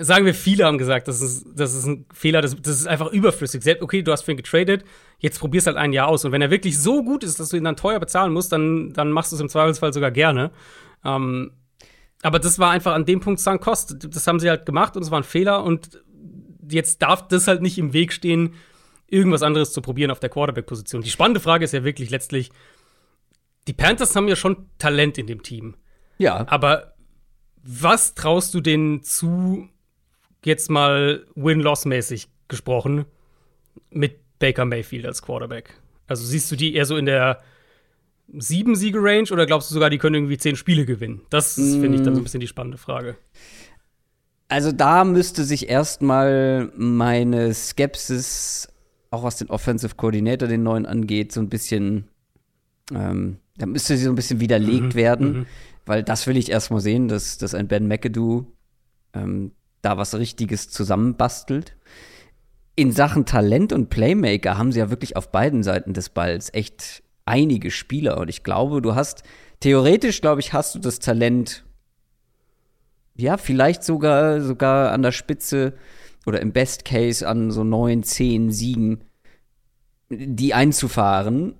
sagen 0.00 0.26
wir, 0.26 0.34
viele 0.34 0.64
haben 0.64 0.78
gesagt, 0.78 1.08
das 1.08 1.20
ist, 1.20 1.46
das 1.54 1.75
ist 1.75 1.87
ein 1.87 2.06
Fehler, 2.12 2.40
das, 2.40 2.56
das 2.61 2.76
ist 2.76 2.87
einfach 2.87 3.12
überflüssig. 3.12 3.62
Selbst, 3.62 3.82
okay, 3.82 4.02
du 4.02 4.12
hast 4.12 4.22
für 4.22 4.32
ihn 4.32 4.37
getradet, 4.37 4.84
jetzt 5.18 5.38
probierst 5.38 5.66
halt 5.66 5.76
ein 5.76 5.92
Jahr 5.92 6.08
aus. 6.08 6.25
Und 6.25 6.32
wenn 6.32 6.42
er 6.42 6.50
wirklich 6.50 6.78
so 6.78 7.02
gut 7.02 7.25
ist, 7.25 7.40
dass 7.40 7.50
du 7.50 7.56
ihn 7.56 7.64
dann 7.64 7.76
teuer 7.76 8.00
bezahlen 8.00 8.32
musst, 8.32 8.52
dann, 8.52 8.92
dann 8.92 9.12
machst 9.12 9.32
du 9.32 9.37
es 9.37 9.42
im 9.42 9.49
Zweifelsfall 9.49 9.92
sogar 9.92 10.11
gerne. 10.11 10.50
Ähm, 11.04 11.52
aber 12.22 12.38
das 12.38 12.58
war 12.58 12.70
einfach 12.70 12.94
an 12.94 13.04
dem 13.04 13.20
Punkt 13.20 13.40
Sunk 13.40 13.61
Cost. 13.61 13.96
Das 14.14 14.26
haben 14.26 14.40
sie 14.40 14.49
halt 14.49 14.66
gemacht 14.66 14.96
und 14.96 15.02
es 15.02 15.11
war 15.11 15.20
ein 15.20 15.25
Fehler. 15.25 15.64
Und 15.64 16.00
jetzt 16.68 17.02
darf 17.02 17.28
das 17.28 17.49
halt 17.49 17.62
nicht 17.62 17.78
im 17.78 17.92
Weg 17.92 18.12
stehen, 18.12 18.54
irgendwas 19.08 19.42
anderes 19.42 19.72
zu 19.72 19.82
probieren 19.82 20.11
auf 20.11 20.20
der 20.20 20.30
Quarterback-Position. 20.30 21.02
Die 21.02 21.11
spannende 21.11 21.40
Frage 21.40 21.64
ist 21.64 21.72
ja 21.72 21.84
wirklich 21.84 22.11
letztlich, 22.11 22.50
die 23.66 23.72
Panthers 23.72 24.16
haben 24.16 24.28
ja 24.28 24.37
schon 24.37 24.68
Talent 24.78 25.18
in 25.18 25.26
dem 25.26 25.42
Team. 25.42 25.75
Ja. 26.18 26.46
Aber 26.49 26.94
was 27.62 28.14
traust 28.14 28.54
du 28.54 28.61
denen 28.61 29.02
zu, 29.02 29.68
jetzt 30.44 30.70
mal 30.70 31.26
Win-Loss-mäßig 31.34 32.28
gesprochen, 32.49 33.04
mit 33.90 34.18
Baker 34.38 34.64
Mayfield 34.64 35.06
als 35.06 35.22
Quarterback? 35.22 35.75
Also 36.06 36.25
siehst 36.25 36.50
du 36.50 36.56
die 36.56 36.75
eher 36.75 36.87
so 36.87 36.96
in 36.96 37.06
der 37.06 37.40
sieben 38.34 38.75
Siege-Range 38.75 39.30
oder 39.30 39.46
glaubst 39.46 39.70
du 39.70 39.75
sogar, 39.75 39.90
die 39.90 39.99
können 39.99 40.16
irgendwie 40.16 40.38
zehn 40.38 40.56
Spiele 40.56 40.87
gewinnen? 40.87 41.22
Das 41.30 41.56
mm. 41.56 41.80
finde 41.80 41.99
ich 41.99 42.02
dann 42.02 42.14
so 42.14 42.20
ein 42.20 42.25
bisschen 42.25 42.40
die 42.40 42.46
spannende 42.46 42.78
Frage. 42.78 43.16
Also 44.49 44.72
da 44.72 45.04
müsste 45.04 45.44
sich 45.44 45.68
erstmal 45.68 46.70
meine 46.76 47.54
Skepsis 47.54 48.72
auch 49.12 49.22
was 49.22 49.37
den 49.37 49.50
Offensive 49.50 49.94
Coordinator, 49.94 50.49
den 50.49 50.62
neuen 50.62 50.87
angeht, 50.87 51.32
so 51.32 51.40
ein 51.40 51.50
bisschen, 51.50 52.08
ähm, 52.92 53.37
da 53.58 53.66
müsste 53.66 53.96
sie 53.96 54.04
so 54.04 54.11
ein 54.11 54.16
bisschen 54.16 54.40
widerlegt 54.40 54.87
Mhm, 54.87 54.94
werden, 54.94 55.32
mhm. 55.32 55.46
weil 55.84 56.02
das 56.02 56.26
will 56.26 56.37
ich 56.38 56.50
erstmal 56.50 56.80
sehen, 56.80 57.08
dass, 57.08 57.37
dass 57.37 57.54
ein 57.54 57.68
Ben 57.68 57.87
McAdoo 57.87 58.46
ähm, 59.12 59.52
da 59.82 59.98
was 59.98 60.14
Richtiges 60.14 60.70
zusammenbastelt. 60.70 61.76
In 62.74 62.92
Sachen 62.92 63.26
Talent 63.26 63.72
und 63.72 63.90
Playmaker 63.90 64.56
haben 64.56 64.72
sie 64.72 64.78
ja 64.78 64.88
wirklich 64.88 65.16
auf 65.16 65.30
beiden 65.30 65.62
Seiten 65.62 65.92
des 65.92 66.08
Balls 66.08 66.48
echt 66.54 67.02
einige 67.26 67.70
Spieler 67.70 68.18
und 68.18 68.28
ich 68.28 68.42
glaube, 68.42 68.80
du 68.80 68.94
hast, 68.94 69.22
theoretisch 69.60 70.20
glaube 70.20 70.40
ich, 70.40 70.52
hast 70.52 70.74
du 70.74 70.78
das 70.78 70.98
Talent, 70.98 71.64
ja, 73.14 73.36
vielleicht 73.36 73.84
sogar, 73.84 74.40
sogar 74.40 74.92
an 74.92 75.02
der 75.02 75.12
Spitze 75.12 75.74
oder 76.26 76.40
im 76.40 76.52
Best 76.52 76.84
Case 76.84 77.26
an 77.26 77.50
so 77.50 77.62
neun, 77.62 78.02
zehn 78.02 78.50
Siegen, 78.50 79.04
die 80.08 80.54
einzufahren. 80.54 81.54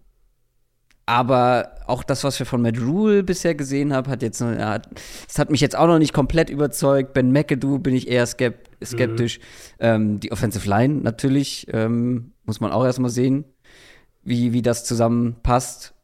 Aber 1.05 1.75
auch 1.87 2.05
das, 2.05 2.23
was 2.23 2.39
wir 2.39 2.47
von 2.47 2.63
Matt 2.63 2.81
Rule 2.81 3.23
bisher 3.25 3.55
gesehen 3.55 3.93
haben, 3.93 4.09
hat 4.09 4.23
jetzt, 4.23 4.41
ja, 4.41 4.79
das 4.79 5.39
hat 5.39 5.51
mich 5.51 5.61
jetzt 5.61 5.77
auch 5.77 5.89
noch 5.89 5.99
nicht 5.99 6.13
komplett 6.13 6.49
überzeugt. 6.49 7.13
Ben 7.13 7.33
McAdoo 7.33 7.79
bin 7.79 7.95
ich 7.95 8.09
eher 8.09 8.27
skep 8.27 8.69
skeptisch. 8.85 9.39
Ähm, 9.79 10.21
die 10.21 10.33
Offensive 10.33 10.69
Line 10.69 11.03
natürlich 11.03 11.67
ähm, 11.73 12.33
muss 12.45 12.61
man 12.61 12.73
auch 12.73 12.85
erstmal 12.85 13.11
sehen, 13.11 13.45
wie, 14.23 14.53
wie 14.53 14.63
das 14.63 14.85
zusammenpasst. 14.85 15.95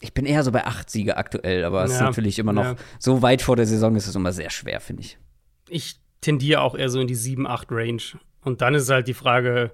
Ich 0.00 0.12
bin 0.12 0.26
eher 0.26 0.42
so 0.42 0.50
bei 0.50 0.66
acht 0.66 0.90
Siege 0.90 1.16
aktuell, 1.16 1.64
aber 1.64 1.84
es 1.84 1.92
ist 1.92 2.00
Ja, 2.00 2.06
natürlich 2.06 2.38
immer 2.38 2.52
noch 2.52 2.64
ja. 2.64 2.76
so 2.98 3.22
weit 3.22 3.40
vor 3.40 3.56
der 3.56 3.66
Saison 3.66 3.94
ist 3.96 4.06
es 4.06 4.14
immer 4.14 4.32
sehr 4.32 4.50
schwer, 4.50 4.80
finde 4.80 5.02
ich. 5.02 5.18
Ich 5.68 6.00
tendiere 6.20 6.60
auch 6.62 6.74
eher 6.74 6.88
so 6.88 7.00
in 7.00 7.06
die 7.06 7.16
7-8-Range. 7.16 8.02
Und 8.42 8.60
dann 8.60 8.74
ist 8.74 8.90
halt 8.90 9.08
die 9.08 9.14
Frage, 9.14 9.72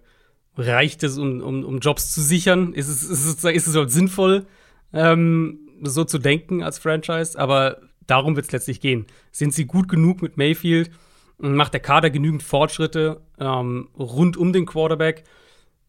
reicht 0.58 1.02
es, 1.04 1.16
um, 1.18 1.40
um, 1.40 1.64
um 1.64 1.78
Jobs 1.78 2.12
zu 2.12 2.20
sichern? 2.20 2.72
Ist 2.74 2.88
es, 2.88 3.02
ist 3.04 3.24
es, 3.24 3.44
ist 3.44 3.66
es 3.66 3.74
überhaupt 3.74 3.92
sinnvoll, 3.92 4.46
ähm, 4.92 5.60
so 5.82 6.04
zu 6.04 6.18
denken 6.18 6.62
als 6.62 6.78
Franchise? 6.78 7.38
Aber 7.38 7.78
darum 8.06 8.36
wird 8.36 8.46
es 8.46 8.52
letztlich 8.52 8.80
gehen. 8.80 9.06
Sind 9.30 9.54
sie 9.54 9.66
gut 9.66 9.88
genug 9.88 10.20
mit 10.20 10.36
Mayfield? 10.36 10.90
Macht 11.38 11.72
der 11.72 11.80
Kader 11.80 12.10
genügend 12.10 12.42
Fortschritte 12.42 13.20
ähm, 13.38 13.88
rund 13.96 14.36
um 14.36 14.52
den 14.52 14.66
Quarterback? 14.66 15.22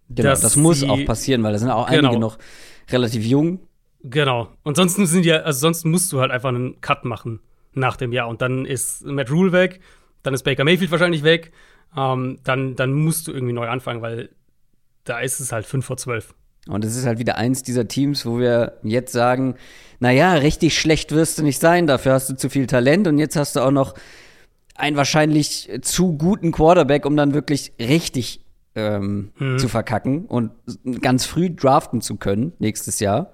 Genau, 0.10 0.30
das 0.30 0.56
muss 0.56 0.84
auch 0.84 1.04
passieren, 1.06 1.44
weil 1.44 1.54
da 1.54 1.60
sind 1.60 1.70
auch 1.72 1.90
Genau. 1.90 2.08
einige 2.10 2.20
noch 2.20 2.38
relativ 2.92 3.26
jung. 3.26 3.60
Genau. 4.04 4.50
Und 4.64 4.76
sonst 4.76 4.96
sind 4.96 5.26
ja, 5.26 5.38
also 5.38 5.60
sonst 5.60 5.86
musst 5.86 6.12
du 6.14 6.20
halt 6.22 6.32
einfach 6.32 6.50
einen 6.50 6.80
Cut 6.82 7.06
machen 7.06 7.40
nach 7.74 7.98
dem 7.98 8.14
Jahr. 8.14 8.28
Und 8.28 8.42
dann 8.42 8.66
ist 8.66 9.06
Matt 9.06 9.32
Rule 9.32 9.52
weg, 9.52 9.82
dann 10.24 10.34
ist 10.34 10.44
Baker 10.44 10.64
Mayfield 10.64 10.92
wahrscheinlich 10.92 11.24
weg. 11.24 11.52
Ähm, 11.98 12.38
dann, 12.44 12.76
dann 12.76 12.94
musst 12.94 13.28
du 13.28 13.32
irgendwie 13.32 13.54
neu 13.54 13.68
anfangen, 13.68 14.02
weil 14.02 14.30
da 15.04 15.20
ist 15.20 15.40
es 15.40 15.52
halt 15.52 15.66
5 15.66 15.86
vor 15.86 15.98
12. 15.98 16.34
Und 16.68 16.86
es 16.86 16.96
ist 16.96 17.06
halt 17.06 17.20
wieder 17.20 17.38
eins 17.38 17.64
dieser 17.64 17.88
Teams, 17.88 18.26
wo 18.26 18.38
wir 18.38 18.80
jetzt 18.84 19.12
sagen, 19.12 19.56
naja, 20.00 20.34
richtig 20.34 20.78
schlecht 20.78 21.12
wirst 21.12 21.40
du 21.40 21.44
nicht 21.44 21.60
sein, 21.60 21.88
dafür 21.88 22.14
hast 22.14 22.30
du 22.30 22.36
zu 22.36 22.50
viel 22.50 22.68
Talent 22.68 23.08
und 23.08 23.18
jetzt 23.18 23.36
hast 23.36 23.56
du 23.56 23.62
auch 23.62 23.72
noch 23.72 23.96
einen 24.76 24.96
wahrscheinlich 24.96 25.70
zu 25.82 26.18
guten 26.18 26.52
Quarterback, 26.52 27.06
um 27.06 27.18
dann 27.18 27.34
wirklich 27.34 27.74
richtig 27.80 28.46
ähm, 28.76 29.32
zu 29.58 29.68
verkacken 29.68 30.26
und 30.26 30.52
ganz 31.02 31.26
früh 31.26 31.50
draften 31.54 32.02
zu 32.02 32.18
können 32.18 32.54
nächstes 32.60 33.00
Jahr. 33.00 33.34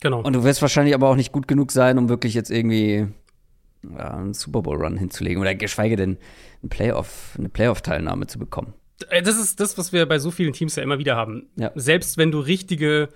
Genau. 0.00 0.20
Und 0.20 0.34
du 0.34 0.44
wirst 0.44 0.60
wahrscheinlich 0.60 0.94
aber 0.94 1.08
auch 1.08 1.16
nicht 1.16 1.32
gut 1.32 1.48
genug 1.48 1.72
sein, 1.72 1.98
um 1.98 2.08
wirklich 2.08 2.34
jetzt 2.34 2.50
irgendwie 2.50 3.06
ja, 3.96 4.10
einen 4.10 4.34
Super 4.34 4.62
Bowl 4.62 4.76
Run 4.76 4.96
hinzulegen 4.96 5.40
oder 5.40 5.54
geschweige 5.54 5.96
denn 5.96 6.18
ein 6.62 6.68
Playoff, 6.68 7.34
eine 7.38 7.48
Playoff-Teilnahme 7.48 8.26
zu 8.26 8.38
bekommen. 8.38 8.74
Äh, 9.08 9.22
Das 9.22 9.36
ist 9.38 9.60
das, 9.60 9.76
was 9.78 9.92
wir 9.92 10.06
bei 10.06 10.18
so 10.18 10.30
vielen 10.30 10.52
Teams 10.52 10.76
ja 10.76 10.82
immer 10.82 10.98
wieder 10.98 11.16
haben. 11.16 11.48
Ja. 11.56 11.72
Selbst 11.74 12.16
wenn 12.18 12.30
du 12.30 12.40
richtige, 12.40 13.08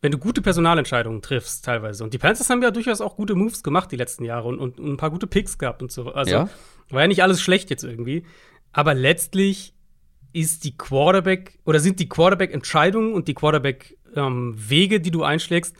wenn 0.00 0.12
du 0.12 0.18
gute 0.18 0.42
Personalentscheidungen 0.42 1.22
triffst, 1.22 1.64
teilweise. 1.64 2.02
Und 2.04 2.12
die 2.14 2.18
Panthers 2.18 2.50
haben 2.50 2.62
ja 2.62 2.70
durchaus 2.70 3.00
auch 3.00 3.16
gute 3.16 3.34
Moves 3.34 3.62
gemacht 3.62 3.92
die 3.92 3.96
letzten 3.96 4.24
Jahre 4.24 4.48
und, 4.48 4.58
und, 4.58 4.80
und 4.80 4.90
ein 4.92 4.96
paar 4.96 5.10
gute 5.10 5.26
Picks 5.26 5.58
gehabt 5.58 5.82
und 5.82 5.92
so. 5.92 6.12
Also 6.12 6.32
Ja. 6.32 6.48
war 6.90 7.02
ja 7.02 7.08
nicht 7.08 7.22
alles 7.22 7.40
schlecht 7.40 7.70
jetzt 7.70 7.84
irgendwie. 7.84 8.24
Aber 8.72 8.94
letztlich 8.94 9.74
ist 10.32 10.64
die 10.64 10.76
Quarterback 10.76 11.58
oder 11.66 11.78
sind 11.78 12.00
die 12.00 12.08
Quarterback-Entscheidungen 12.08 13.12
und 13.12 13.28
die 13.28 13.34
Quarterback-Wege, 13.34 15.00
die 15.00 15.10
du 15.10 15.22
einschlägst, 15.22 15.76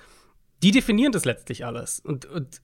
die 0.62 0.70
definieren 0.70 1.12
das 1.12 1.24
letztlich 1.24 1.64
alles. 1.64 2.00
Und, 2.00 2.26
und 2.26 2.60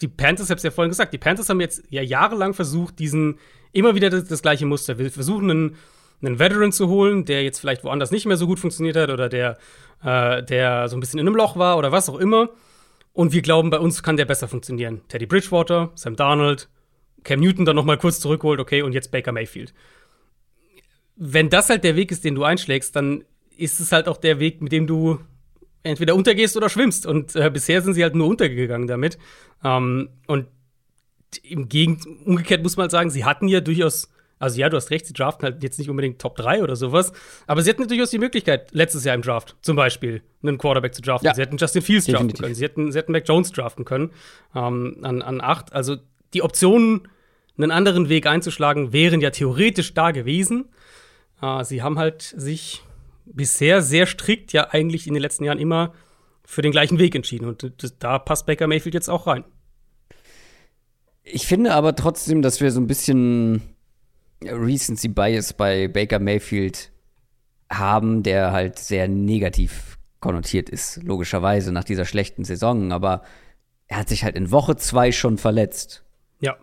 die 0.00 0.08
Panthers, 0.08 0.46
ich 0.46 0.50
hab's 0.50 0.62
ja 0.62 0.70
vorhin 0.70 0.90
gesagt, 0.90 1.12
die 1.12 1.18
Panthers 1.18 1.48
haben 1.48 1.60
jetzt 1.60 1.82
ja 1.90 2.02
jahrelang 2.02 2.54
versucht, 2.54 2.98
diesen 2.98 3.38
immer 3.72 3.94
wieder 3.94 4.10
das, 4.10 4.24
das 4.24 4.42
gleiche 4.42 4.66
Muster. 4.66 4.98
Wir 4.98 5.10
versuchen 5.10 5.50
einen, 5.50 5.76
einen 6.20 6.38
Veteran 6.38 6.72
zu 6.72 6.88
holen, 6.88 7.24
der 7.24 7.42
jetzt 7.42 7.60
vielleicht 7.60 7.84
woanders 7.84 8.10
nicht 8.10 8.26
mehr 8.26 8.36
so 8.36 8.46
gut 8.46 8.58
funktioniert 8.58 8.96
hat 8.96 9.10
oder 9.10 9.28
der, 9.28 9.58
äh, 10.02 10.42
der 10.42 10.88
so 10.88 10.96
ein 10.96 11.00
bisschen 11.00 11.18
in 11.18 11.26
einem 11.26 11.36
Loch 11.36 11.56
war 11.56 11.78
oder 11.78 11.92
was 11.92 12.08
auch 12.08 12.18
immer. 12.18 12.50
Und 13.12 13.32
wir 13.32 13.42
glauben, 13.42 13.70
bei 13.70 13.78
uns 13.78 14.02
kann 14.02 14.16
der 14.16 14.26
besser 14.26 14.48
funktionieren. 14.48 15.00
Teddy 15.08 15.26
Bridgewater, 15.26 15.90
Sam 15.94 16.16
Darnold, 16.16 16.68
Cam 17.24 17.40
Newton 17.40 17.64
dann 17.64 17.76
noch 17.76 17.84
mal 17.84 17.98
kurz 17.98 18.20
zurückholt, 18.20 18.60
okay, 18.60 18.82
und 18.82 18.92
jetzt 18.92 19.10
Baker 19.10 19.32
Mayfield. 19.32 19.74
Wenn 21.16 21.48
das 21.48 21.70
halt 21.70 21.82
der 21.82 21.96
Weg 21.96 22.12
ist, 22.12 22.24
den 22.24 22.34
du 22.34 22.44
einschlägst, 22.44 22.94
dann 22.94 23.24
ist 23.56 23.80
es 23.80 23.90
halt 23.90 24.06
auch 24.06 24.18
der 24.18 24.38
Weg, 24.38 24.60
mit 24.60 24.72
dem 24.72 24.86
du 24.86 25.18
entweder 25.82 26.14
untergehst 26.14 26.56
oder 26.56 26.68
schwimmst. 26.68 27.06
Und 27.06 27.34
äh, 27.36 27.50
bisher 27.50 27.80
sind 27.80 27.94
sie 27.94 28.02
halt 28.02 28.14
nur 28.14 28.28
untergegangen 28.28 28.86
damit. 28.86 29.18
Ähm, 29.64 30.10
und 30.26 30.46
im 31.42 31.68
Gegend, 31.68 32.06
umgekehrt 32.24 32.62
muss 32.62 32.76
man 32.76 32.84
halt 32.84 32.90
sagen, 32.90 33.10
sie 33.10 33.24
hatten 33.24 33.48
ja 33.48 33.60
durchaus, 33.60 34.10
also 34.38 34.60
ja, 34.60 34.68
du 34.68 34.76
hast 34.76 34.90
recht, 34.90 35.06
sie 35.06 35.14
draften 35.14 35.44
halt 35.44 35.62
jetzt 35.62 35.78
nicht 35.78 35.88
unbedingt 35.88 36.20
Top 36.20 36.36
3 36.36 36.62
oder 36.62 36.76
sowas, 36.76 37.12
aber 37.46 37.62
sie 37.62 37.70
hatten 37.70 37.82
ja 37.82 37.88
durchaus 37.88 38.10
die 38.10 38.18
Möglichkeit, 38.18 38.68
letztes 38.72 39.04
Jahr 39.04 39.14
im 39.14 39.22
Draft 39.22 39.56
zum 39.62 39.76
Beispiel 39.76 40.22
einen 40.42 40.58
Quarterback 40.58 40.94
zu 40.94 41.02
draften. 41.02 41.26
Ja. 41.26 41.34
Sie 41.34 41.40
hätten 41.40 41.56
Justin 41.56 41.82
Fields 41.82 42.06
draften 42.06 42.28
Definitiv. 42.28 42.42
können, 42.42 42.54
sie 42.54 42.64
hätten, 42.64 42.92
sie 42.92 42.98
hätten 42.98 43.12
Mac 43.12 43.26
Jones 43.26 43.52
draften 43.52 43.84
können 43.84 44.10
ähm, 44.54 44.98
an, 45.02 45.22
an 45.22 45.40
8. 45.40 45.72
Also 45.72 45.96
die 46.34 46.42
Optionen, 46.42 47.08
einen 47.56 47.70
anderen 47.70 48.10
Weg 48.10 48.26
einzuschlagen, 48.26 48.92
wären 48.92 49.22
ja 49.22 49.30
theoretisch 49.30 49.94
da 49.94 50.10
gewesen. 50.10 50.66
Äh, 51.40 51.64
sie 51.64 51.82
haben 51.82 51.98
halt 51.98 52.22
sich 52.36 52.82
bisher 53.24 53.80
sehr 53.80 54.06
strikt 54.06 54.52
ja 54.52 54.68
eigentlich 54.70 55.06
in 55.06 55.14
den 55.14 55.22
letzten 55.22 55.44
Jahren 55.44 55.58
immer 55.58 55.94
für 56.44 56.62
den 56.62 56.72
gleichen 56.72 56.98
Weg 56.98 57.14
entschieden. 57.14 57.46
Und 57.46 57.72
das, 57.82 57.98
da 57.98 58.18
passt 58.18 58.44
Baker 58.44 58.66
Mayfield 58.66 58.94
jetzt 58.94 59.08
auch 59.08 59.26
rein. 59.26 59.44
Ich 61.24 61.46
finde 61.46 61.74
aber 61.74 61.96
trotzdem, 61.96 62.42
dass 62.42 62.60
wir 62.60 62.70
so 62.70 62.80
ein 62.80 62.86
bisschen 62.86 63.75
Recency 64.42 65.08
Bias 65.08 65.52
bei 65.52 65.88
Baker 65.88 66.18
Mayfield 66.18 66.90
haben, 67.70 68.22
der 68.22 68.52
halt 68.52 68.78
sehr 68.78 69.08
negativ 69.08 69.98
konnotiert 70.20 70.68
ist, 70.70 71.02
logischerweise 71.02 71.72
nach 71.72 71.84
dieser 71.84 72.04
schlechten 72.04 72.44
Saison. 72.44 72.92
Aber 72.92 73.22
er 73.86 73.98
hat 73.98 74.08
sich 74.08 74.24
halt 74.24 74.36
in 74.36 74.50
Woche 74.50 74.76
zwei 74.76 75.12
schon 75.12 75.38
verletzt. 75.38 76.04
Ja. 76.40 76.56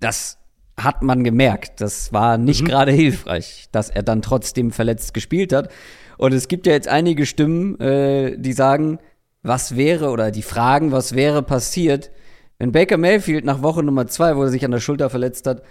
Das 0.00 0.38
hat 0.76 1.02
man 1.02 1.24
gemerkt. 1.24 1.80
Das 1.80 2.12
war 2.12 2.38
nicht 2.38 2.64
gerade 2.64 2.92
hilfreich, 2.92 3.68
dass 3.72 3.90
er 3.90 4.02
dann 4.02 4.22
trotzdem 4.22 4.72
verletzt 4.72 5.14
gespielt 5.14 5.52
hat. 5.52 5.70
Und 6.18 6.32
es 6.32 6.48
gibt 6.48 6.66
ja 6.66 6.72
jetzt 6.72 6.88
einige 6.88 7.26
Stimmen, 7.26 7.78
äh, 7.80 8.36
die 8.38 8.52
sagen, 8.52 8.98
was 9.42 9.76
wäre 9.76 10.10
oder 10.10 10.30
die 10.30 10.42
fragen, 10.42 10.92
was 10.92 11.14
wäre 11.14 11.42
passiert, 11.42 12.10
wenn 12.58 12.70
Baker 12.70 12.96
Mayfield 12.96 13.44
nach 13.44 13.62
Woche 13.62 13.82
Nummer 13.82 14.06
zwei, 14.06 14.36
wo 14.36 14.42
er 14.42 14.48
sich 14.48 14.64
an 14.64 14.70
der 14.70 14.78
Schulter 14.78 15.10
verletzt 15.10 15.48
hat, 15.48 15.62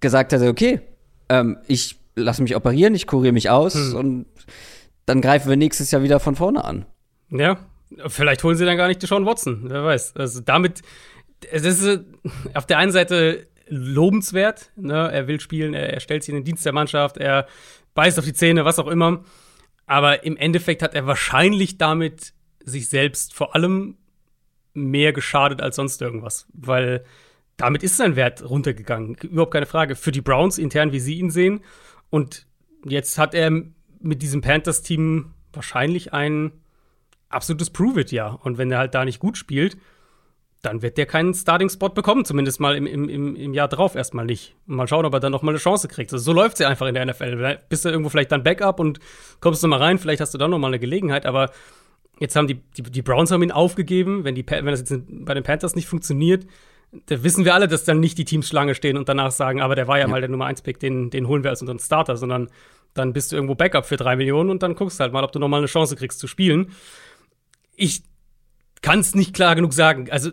gesagt 0.00 0.32
hätte, 0.32 0.48
okay, 0.48 0.80
ähm, 1.28 1.58
ich 1.66 1.98
lasse 2.14 2.42
mich 2.42 2.56
operieren, 2.56 2.94
ich 2.94 3.06
kuriere 3.06 3.32
mich 3.32 3.50
aus 3.50 3.76
und 3.94 4.26
dann 5.06 5.20
greifen 5.20 5.48
wir 5.48 5.56
nächstes 5.56 5.90
Jahr 5.90 6.02
wieder 6.02 6.20
von 6.20 6.36
vorne 6.36 6.64
an. 6.64 6.86
Ja, 7.30 7.58
vielleicht 8.06 8.44
holen 8.44 8.56
sie 8.56 8.64
dann 8.64 8.76
gar 8.76 8.88
nicht 8.88 9.02
Deshaun 9.02 9.26
Watson, 9.26 9.64
wer 9.64 9.84
weiß. 9.84 10.16
Also 10.16 10.40
damit, 10.40 10.82
es 11.50 11.64
ist 11.64 11.84
äh, 11.84 12.00
auf 12.54 12.66
der 12.66 12.78
einen 12.78 12.92
Seite 12.92 13.46
lobenswert, 13.68 14.70
ne? 14.76 15.10
er 15.12 15.28
will 15.28 15.40
spielen, 15.40 15.74
er, 15.74 15.92
er 15.92 16.00
stellt 16.00 16.22
sich 16.22 16.30
in 16.30 16.36
den 16.36 16.44
Dienst 16.44 16.64
der 16.64 16.72
Mannschaft, 16.72 17.18
er 17.18 17.46
beißt 17.94 18.18
auf 18.18 18.24
die 18.24 18.32
Zähne, 18.32 18.64
was 18.64 18.78
auch 18.78 18.86
immer. 18.86 19.24
Aber 19.86 20.24
im 20.24 20.36
Endeffekt 20.36 20.82
hat 20.82 20.94
er 20.94 21.06
wahrscheinlich 21.06 21.78
damit 21.78 22.34
sich 22.62 22.88
selbst 22.88 23.34
vor 23.34 23.54
allem 23.54 23.96
mehr 24.74 25.12
geschadet 25.12 25.62
als 25.62 25.76
sonst 25.76 26.00
irgendwas, 26.02 26.46
weil 26.52 27.04
damit 27.58 27.82
ist 27.82 27.96
sein 27.98 28.16
Wert 28.16 28.48
runtergegangen. 28.48 29.16
Überhaupt 29.16 29.52
keine 29.52 29.66
Frage. 29.66 29.96
Für 29.96 30.12
die 30.12 30.22
Browns 30.22 30.56
intern, 30.56 30.92
wie 30.92 31.00
sie 31.00 31.18
ihn 31.18 31.30
sehen. 31.30 31.60
Und 32.08 32.46
jetzt 32.84 33.18
hat 33.18 33.34
er 33.34 33.50
mit 34.00 34.22
diesem 34.22 34.40
Panthers-Team 34.40 35.34
wahrscheinlich 35.52 36.14
ein 36.14 36.52
absolutes 37.28 37.70
Prove-It-Jahr. 37.70 38.40
Und 38.44 38.58
wenn 38.58 38.70
er 38.70 38.78
halt 38.78 38.94
da 38.94 39.04
nicht 39.04 39.18
gut 39.18 39.36
spielt, 39.36 39.76
dann 40.62 40.82
wird 40.82 40.98
der 40.98 41.06
keinen 41.06 41.34
Starting-Spot 41.34 41.90
bekommen, 41.90 42.24
zumindest 42.24 42.60
mal 42.60 42.76
im, 42.76 42.86
im, 42.86 43.36
im, 43.36 43.54
Jahr 43.54 43.68
drauf 43.68 43.96
erstmal 43.96 44.24
nicht. 44.24 44.54
Mal 44.66 44.88
schauen, 44.88 45.04
ob 45.04 45.12
er 45.14 45.20
dann 45.20 45.32
noch 45.32 45.42
mal 45.42 45.50
eine 45.50 45.58
Chance 45.58 45.88
kriegt. 45.88 46.12
Also 46.12 46.24
so 46.24 46.32
läuft 46.32 46.54
es 46.54 46.60
ja 46.60 46.68
einfach 46.68 46.86
in 46.86 46.94
der 46.94 47.06
NFL. 47.06 47.58
Bist 47.68 47.84
du 47.84 47.88
irgendwo 47.88 48.08
vielleicht 48.08 48.32
dann 48.32 48.44
Backup 48.44 48.80
und 48.80 48.98
kommst 49.40 49.62
du 49.62 49.68
mal 49.68 49.80
rein, 49.80 49.98
vielleicht 49.98 50.20
hast 50.20 50.34
du 50.34 50.38
dann 50.38 50.50
noch 50.50 50.58
mal 50.58 50.68
eine 50.68 50.80
Gelegenheit, 50.80 51.26
aber 51.26 51.50
jetzt 52.18 52.34
haben 52.34 52.48
die, 52.48 52.60
die, 52.76 52.82
die 52.82 53.02
Browns 53.02 53.30
haben 53.30 53.42
ihn 53.42 53.52
aufgegeben. 53.52 54.24
Wenn, 54.24 54.34
die, 54.34 54.44
wenn 54.48 54.66
das 54.66 54.80
jetzt 54.80 54.94
bei 55.08 55.34
den 55.34 55.44
Panthers 55.44 55.76
nicht 55.76 55.86
funktioniert, 55.86 56.46
da 56.92 57.22
wissen 57.22 57.44
wir 57.44 57.54
alle, 57.54 57.68
dass 57.68 57.84
dann 57.84 58.00
nicht 58.00 58.16
die 58.18 58.24
Teams 58.24 58.48
Schlange 58.48 58.74
stehen 58.74 58.96
und 58.96 59.08
danach 59.08 59.30
sagen, 59.30 59.60
aber 59.60 59.74
der 59.74 59.88
war 59.88 59.98
ja, 59.98 60.08
mal 60.08 60.20
der 60.20 60.30
Nummer 60.30 60.46
1-Pick, 60.46 60.80
den, 60.80 61.10
den 61.10 61.28
holen 61.28 61.42
wir 61.42 61.50
als 61.50 61.60
unseren 61.60 61.78
Starter, 61.78 62.16
sondern 62.16 62.48
dann 62.94 63.12
bist 63.12 63.30
du 63.30 63.36
irgendwo 63.36 63.54
Backup 63.54 63.84
für 63.84 63.96
drei 63.96 64.16
Millionen 64.16 64.50
und 64.50 64.62
dann 64.62 64.74
guckst 64.74 64.98
du 64.98 65.02
halt 65.02 65.12
mal, 65.12 65.22
ob 65.22 65.32
du 65.32 65.38
noch 65.38 65.48
mal 65.48 65.58
eine 65.58 65.66
Chance 65.66 65.96
kriegst 65.96 66.18
zu 66.18 66.26
spielen. 66.26 66.72
Ich 67.76 68.02
kann 68.80 69.00
es 69.00 69.14
nicht 69.14 69.34
klar 69.34 69.54
genug 69.54 69.72
sagen. 69.72 70.10
Also 70.10 70.30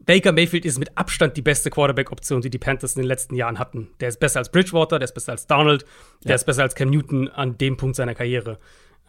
Baker 0.00 0.32
Mayfield 0.32 0.64
ist 0.64 0.78
mit 0.78 0.96
Abstand 0.96 1.36
die 1.36 1.42
beste 1.42 1.70
Quarterback-Option, 1.70 2.40
die 2.40 2.50
die 2.50 2.58
Panthers 2.58 2.96
in 2.96 3.02
den 3.02 3.08
letzten 3.08 3.34
Jahren 3.34 3.58
hatten. 3.58 3.88
Der 4.00 4.08
ist 4.08 4.18
besser 4.18 4.40
als 4.40 4.50
Bridgewater, 4.50 4.98
der 4.98 5.04
ist 5.04 5.12
besser 5.12 5.32
als 5.32 5.46
Donald, 5.46 5.84
der 6.24 6.30
ja. 6.30 6.34
ist 6.34 6.44
besser 6.44 6.62
als 6.62 6.74
Cam 6.74 6.90
Newton 6.90 7.28
an 7.28 7.58
dem 7.58 7.76
Punkt 7.76 7.94
seiner 7.94 8.14
Karriere. 8.14 8.58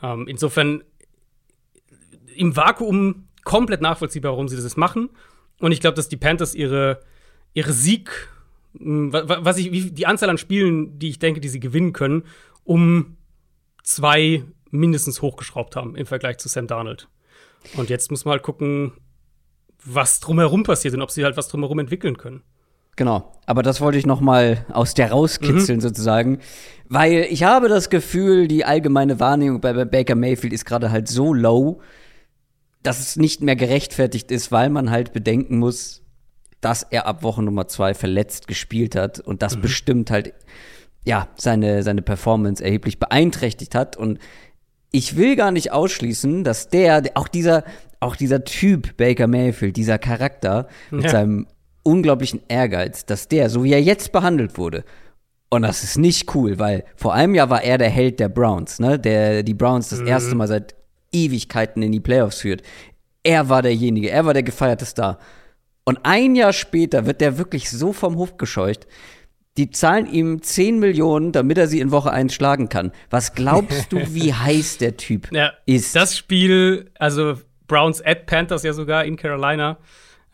Ähm, 0.04 0.28
insofern 0.28 0.84
im 2.36 2.56
Vakuum 2.56 3.28
komplett 3.44 3.82
nachvollziehbar, 3.82 4.34
warum 4.34 4.48
sie 4.48 4.62
das 4.62 4.78
machen. 4.78 5.10
Und 5.60 5.72
ich 5.72 5.82
glaube, 5.82 5.96
dass 5.96 6.10
die 6.10 6.18
Panthers 6.18 6.56
ihre, 6.56 7.02
ihre 7.54 7.74
Sieg, 7.74 8.30
hm, 8.78 9.12
was 9.12 9.58
ich, 9.58 9.94
die 9.94 10.08
Anzahl 10.08 10.30
an 10.30 10.38
Spielen, 10.38 10.98
die 11.00 11.10
ich 11.10 11.20
denke, 11.20 11.42
die 11.42 11.50
sie 11.50 11.60
gewinnen 11.60 11.94
können, 11.94 12.24
um 12.64 13.18
zwei 13.84 14.44
mindestens 14.72 15.22
hochgeschraubt 15.22 15.76
haben 15.76 15.96
im 15.96 16.06
Vergleich 16.06 16.38
zu 16.38 16.48
Sam 16.48 16.68
Darnold. 16.68 17.08
Und 17.76 17.90
jetzt 17.90 18.12
muss 18.12 18.26
man 18.26 18.34
halt 18.34 18.44
gucken, 18.44 18.94
was 19.84 20.20
drumherum 20.20 20.64
passiert 20.64 20.94
und 20.94 21.02
ob 21.02 21.12
sie 21.12 21.24
halt 21.24 21.38
was 21.38 21.48
drumherum 21.48 21.80
entwickeln 21.80 22.18
können. 22.18 22.44
Genau, 22.96 23.32
aber 23.46 23.64
das 23.64 23.80
wollte 23.80 23.98
ich 23.98 24.06
noch 24.06 24.20
mal 24.20 24.66
aus 24.74 24.94
der 24.94 25.12
rauskitzeln 25.12 25.78
mhm. 25.78 25.82
sozusagen, 25.82 26.40
weil 26.90 27.28
ich 27.30 27.44
habe 27.44 27.70
das 27.70 27.90
Gefühl, 27.90 28.50
die 28.50 28.66
allgemeine 28.66 29.22
Wahrnehmung 29.22 29.62
bei 29.62 29.86
Baker 29.86 30.16
Mayfield 30.16 30.52
ist 30.52 30.66
gerade 30.66 30.92
halt 30.92 31.08
so 31.08 31.34
low, 31.34 31.80
dass 32.84 33.00
es 33.00 33.16
nicht 33.16 33.42
mehr 33.42 33.56
gerechtfertigt 33.56 34.32
ist, 34.32 34.52
weil 34.52 34.70
man 34.70 34.90
halt 34.90 35.14
bedenken 35.14 35.60
muss, 35.60 36.02
dass 36.62 36.84
er 36.84 37.06
ab 37.06 37.24
Woche 37.24 37.44
Nummer 37.44 37.68
zwei 37.68 37.94
verletzt 37.94 38.48
gespielt 38.48 38.96
hat 38.96 39.20
und 39.20 39.42
das 39.42 39.58
mhm. 39.58 39.62
bestimmt 39.62 40.12
halt 40.12 40.34
ja 41.06 41.30
seine 41.36 41.84
seine 41.84 42.02
Performance 42.02 42.64
erheblich 42.64 43.00
beeinträchtigt 43.00 43.76
hat 43.76 43.98
und 43.98 44.20
ich 44.92 45.16
will 45.16 45.36
gar 45.36 45.52
nicht 45.52 45.72
ausschließen, 45.72 46.44
dass 46.44 46.70
der 46.70 47.04
auch 47.16 47.28
dieser 47.28 47.64
auch 48.00 48.16
dieser 48.16 48.44
Typ 48.44 48.98
Baker 48.98 49.28
Mayfield, 49.28 49.78
dieser 49.78 50.00
Charakter 50.00 50.68
mit 50.90 51.06
ja. 51.06 51.10
seinem 51.10 51.48
unglaublichen 51.84 52.42
Ehrgeiz, 52.48 53.06
dass 53.06 53.28
der 53.28 53.50
so 53.50 53.64
wie 53.64 53.74
er 53.74 53.82
jetzt 53.82 54.12
behandelt 54.12 54.58
wurde 54.58 54.84
und 55.50 55.64
das 55.64 55.84
ist 55.84 55.98
nicht 55.98 56.34
cool, 56.36 56.60
weil 56.60 56.84
vor 56.96 57.14
einem 57.14 57.34
Jahr 57.36 57.50
war 57.50 57.64
er 57.64 57.78
der 57.78 57.90
Held 57.90 58.20
der 58.20 58.30
Browns, 58.30 58.80
ne? 58.80 59.00
Der 59.00 59.44
die 59.44 59.56
Browns 59.56 59.90
das 59.90 60.00
mhm. 60.00 60.08
erste 60.08 60.36
Mal 60.36 60.48
seit 60.48 60.76
Ewigkeiten 61.12 61.82
in 61.82 61.92
die 61.92 62.00
Playoffs 62.00 62.42
führt. 62.42 62.62
Er 63.24 63.50
war 63.50 63.62
derjenige, 63.62 64.10
er 64.10 64.26
war 64.26 64.34
der 64.34 64.44
gefeierte 64.44 64.86
Star. 64.86 65.20
Und 65.84 66.00
ein 66.04 66.36
Jahr 66.36 66.54
später 66.54 67.06
wird 67.06 67.22
der 67.22 67.38
wirklich 67.38 67.70
so 67.70 67.94
vom 67.94 68.16
Hof 68.16 68.38
gescheucht. 68.38 68.88
Die 69.58 69.72
zahlen 69.72 70.06
ihm 70.06 70.42
10 70.42 70.80
Millionen, 70.80 71.32
damit 71.32 71.58
er 71.58 71.68
sie 71.68 71.80
in 71.80 71.92
Woche 71.92 72.12
1 72.12 72.34
schlagen 72.34 72.70
kann. 72.70 72.92
Was 73.10 73.34
glaubst 73.34 73.92
du, 73.92 73.98
wie 74.14 74.34
heiß 74.36 74.78
der 74.78 74.98
Typ 74.98 75.30
ja, 75.32 75.52
ist? 75.66 75.96
Das 75.96 76.18
Spiel, 76.18 76.92
also 76.98 77.40
Browns 77.68 78.04
at 78.06 78.26
Panthers 78.26 78.64
ja 78.64 78.74
sogar 78.74 79.04
in 79.06 79.18
Carolina, 79.18 79.78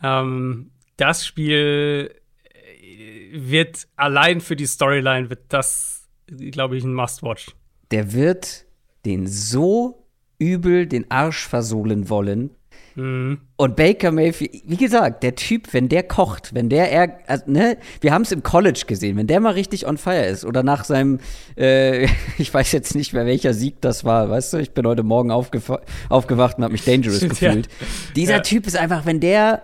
ähm, 0.03 0.71
das 0.97 1.25
Spiel 1.25 2.13
äh, 2.53 3.29
wird 3.33 3.87
allein 3.95 4.41
für 4.41 4.55
die 4.55 4.67
Storyline, 4.67 5.29
wird 5.29 5.45
das, 5.49 6.07
glaube 6.27 6.77
ich, 6.77 6.83
ein 6.83 6.93
Must-Watch. 6.93 7.47
Der 7.91 8.13
wird 8.13 8.65
den 9.05 9.27
so 9.27 10.04
übel 10.37 10.87
den 10.87 11.09
Arsch 11.09 11.47
versohlen 11.47 12.09
wollen. 12.09 12.51
Mhm. 12.95 13.39
Und 13.57 13.75
Baker 13.75 14.11
Mayfield, 14.11 14.63
wie 14.65 14.77
gesagt, 14.77 15.21
der 15.23 15.35
Typ, 15.35 15.73
wenn 15.73 15.89
der 15.89 16.03
kocht, 16.03 16.53
wenn 16.53 16.69
der, 16.69 16.91
er, 16.91 17.19
also, 17.27 17.43
ne, 17.47 17.77
wir 17.99 18.13
haben 18.13 18.21
es 18.21 18.31
im 18.31 18.41
College 18.41 18.83
gesehen, 18.87 19.17
wenn 19.17 19.27
der 19.27 19.41
mal 19.41 19.51
richtig 19.51 19.85
on 19.85 19.97
fire 19.97 20.25
ist 20.25 20.45
oder 20.45 20.63
nach 20.63 20.85
seinem, 20.85 21.19
äh, 21.57 22.07
ich 22.37 22.53
weiß 22.53 22.71
jetzt 22.71 22.95
nicht 22.95 23.13
mehr 23.13 23.25
welcher 23.25 23.53
Sieg 23.53 23.81
das 23.81 24.05
war, 24.05 24.29
weißt 24.29 24.53
du, 24.53 24.57
ich 24.57 24.71
bin 24.71 24.87
heute 24.87 25.03
Morgen 25.03 25.31
aufgewacht 25.31 25.81
und 26.09 26.63
habe 26.63 26.71
mich 26.71 26.85
dangerous 26.85 27.19
gefühlt. 27.29 27.67
Ja. 27.67 27.87
Dieser 28.15 28.35
ja. 28.35 28.39
Typ 28.41 28.65
ist 28.65 28.77
einfach, 28.77 29.05
wenn 29.05 29.19
der, 29.19 29.63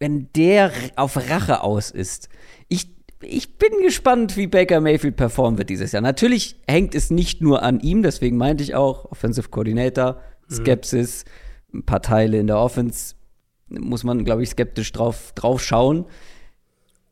wenn 0.00 0.28
der 0.34 0.72
auf 0.96 1.16
Rache 1.16 1.62
aus 1.62 1.90
ist, 1.90 2.28
ich 2.68 2.93
ich 3.26 3.58
bin 3.58 3.70
gespannt, 3.82 4.36
wie 4.36 4.46
Baker 4.46 4.80
Mayfield 4.80 5.16
performen 5.16 5.58
wird 5.58 5.70
dieses 5.70 5.92
Jahr. 5.92 6.02
Natürlich 6.02 6.60
hängt 6.68 6.94
es 6.94 7.10
nicht 7.10 7.40
nur 7.40 7.62
an 7.62 7.80
ihm, 7.80 8.02
deswegen 8.02 8.36
meinte 8.36 8.62
ich 8.62 8.74
auch 8.74 9.10
Offensive 9.10 9.48
Coordinator, 9.48 10.20
mhm. 10.48 10.54
Skepsis, 10.54 11.24
mhm. 11.70 11.80
ein 11.80 11.82
paar 11.84 12.02
Teile 12.02 12.38
in 12.38 12.46
der 12.46 12.58
Offense 12.58 13.14
muss 13.68 14.04
man, 14.04 14.24
glaube 14.24 14.42
ich, 14.42 14.50
skeptisch 14.50 14.92
drauf, 14.92 15.32
drauf 15.34 15.62
schauen. 15.62 16.06